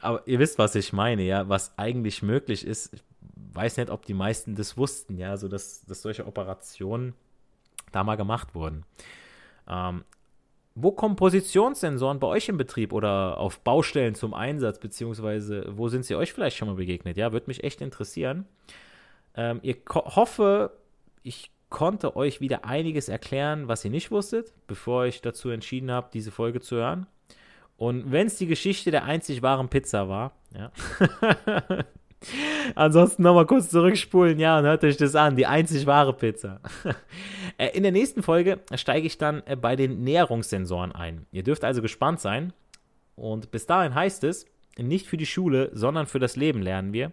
aber 0.00 0.22
ihr 0.26 0.38
wisst, 0.38 0.58
was 0.58 0.74
ich 0.74 0.92
meine, 0.92 1.22
ja, 1.22 1.48
was 1.48 1.76
eigentlich 1.78 2.22
möglich 2.22 2.66
ist. 2.66 2.94
Ich 2.94 3.02
weiß 3.54 3.76
nicht, 3.76 3.90
ob 3.90 4.04
die 4.04 4.14
meisten 4.14 4.54
das 4.54 4.76
wussten, 4.76 5.18
ja, 5.18 5.36
so 5.36 5.48
dass, 5.48 5.84
dass 5.84 6.02
solche 6.02 6.26
Operationen 6.26 7.14
da 7.92 8.04
mal 8.04 8.16
gemacht 8.16 8.54
wurden. 8.54 8.84
Ähm, 9.68 10.04
wo 10.74 10.92
kommen 10.92 11.16
Positionssensoren 11.16 12.20
bei 12.20 12.26
euch 12.26 12.48
im 12.48 12.56
Betrieb 12.56 12.92
oder 12.92 13.38
auf 13.38 13.60
Baustellen 13.60 14.14
zum 14.14 14.32
Einsatz, 14.32 14.78
beziehungsweise 14.78 15.66
wo 15.70 15.88
sind 15.88 16.04
sie 16.04 16.14
euch 16.14 16.32
vielleicht 16.32 16.56
schon 16.56 16.68
mal 16.68 16.76
begegnet? 16.76 17.16
Ja, 17.16 17.32
würde 17.32 17.48
mich 17.48 17.64
echt 17.64 17.80
interessieren. 17.80 18.46
Ähm, 19.34 19.58
ich 19.62 19.78
hoffe, 19.94 20.72
ich 21.22 21.50
konnte 21.70 22.16
euch 22.16 22.40
wieder 22.40 22.64
einiges 22.64 23.08
erklären, 23.08 23.68
was 23.68 23.84
ihr 23.84 23.90
nicht 23.90 24.10
wusstet, 24.10 24.52
bevor 24.66 25.06
ich 25.06 25.20
dazu 25.20 25.50
entschieden 25.50 25.90
habe, 25.90 26.08
diese 26.12 26.30
Folge 26.30 26.60
zu 26.60 26.76
hören. 26.76 27.06
Und 27.76 28.10
wenn 28.10 28.26
es 28.26 28.36
die 28.36 28.46
Geschichte 28.46 28.90
der 28.90 29.04
einzig 29.04 29.42
wahren 29.42 29.68
Pizza 29.68 30.08
war, 30.08 30.32
ja. 30.54 30.72
Ansonsten 32.74 33.22
nochmal 33.22 33.46
kurz 33.46 33.70
zurückspulen, 33.70 34.40
ja, 34.40 34.58
und 34.58 34.64
hört 34.64 34.82
euch 34.82 34.96
das 34.96 35.14
an, 35.14 35.36
die 35.36 35.46
einzig 35.46 35.86
wahre 35.86 36.12
Pizza. 36.12 36.60
Äh, 37.60 37.76
in 37.76 37.82
der 37.82 37.90
nächsten 37.90 38.22
Folge 38.22 38.60
steige 38.76 39.04
ich 39.04 39.18
dann 39.18 39.42
äh, 39.44 39.56
bei 39.56 39.74
den 39.74 40.04
Näherungssensoren 40.04 40.92
ein. 40.92 41.26
Ihr 41.32 41.42
dürft 41.42 41.64
also 41.64 41.82
gespannt 41.82 42.20
sein. 42.20 42.52
Und 43.16 43.50
bis 43.50 43.66
dahin 43.66 43.96
heißt 43.96 44.22
es, 44.22 44.46
nicht 44.78 45.08
für 45.08 45.16
die 45.16 45.26
Schule, 45.26 45.68
sondern 45.72 46.06
für 46.06 46.20
das 46.20 46.36
Leben 46.36 46.62
lernen 46.62 46.92
wir. 46.92 47.12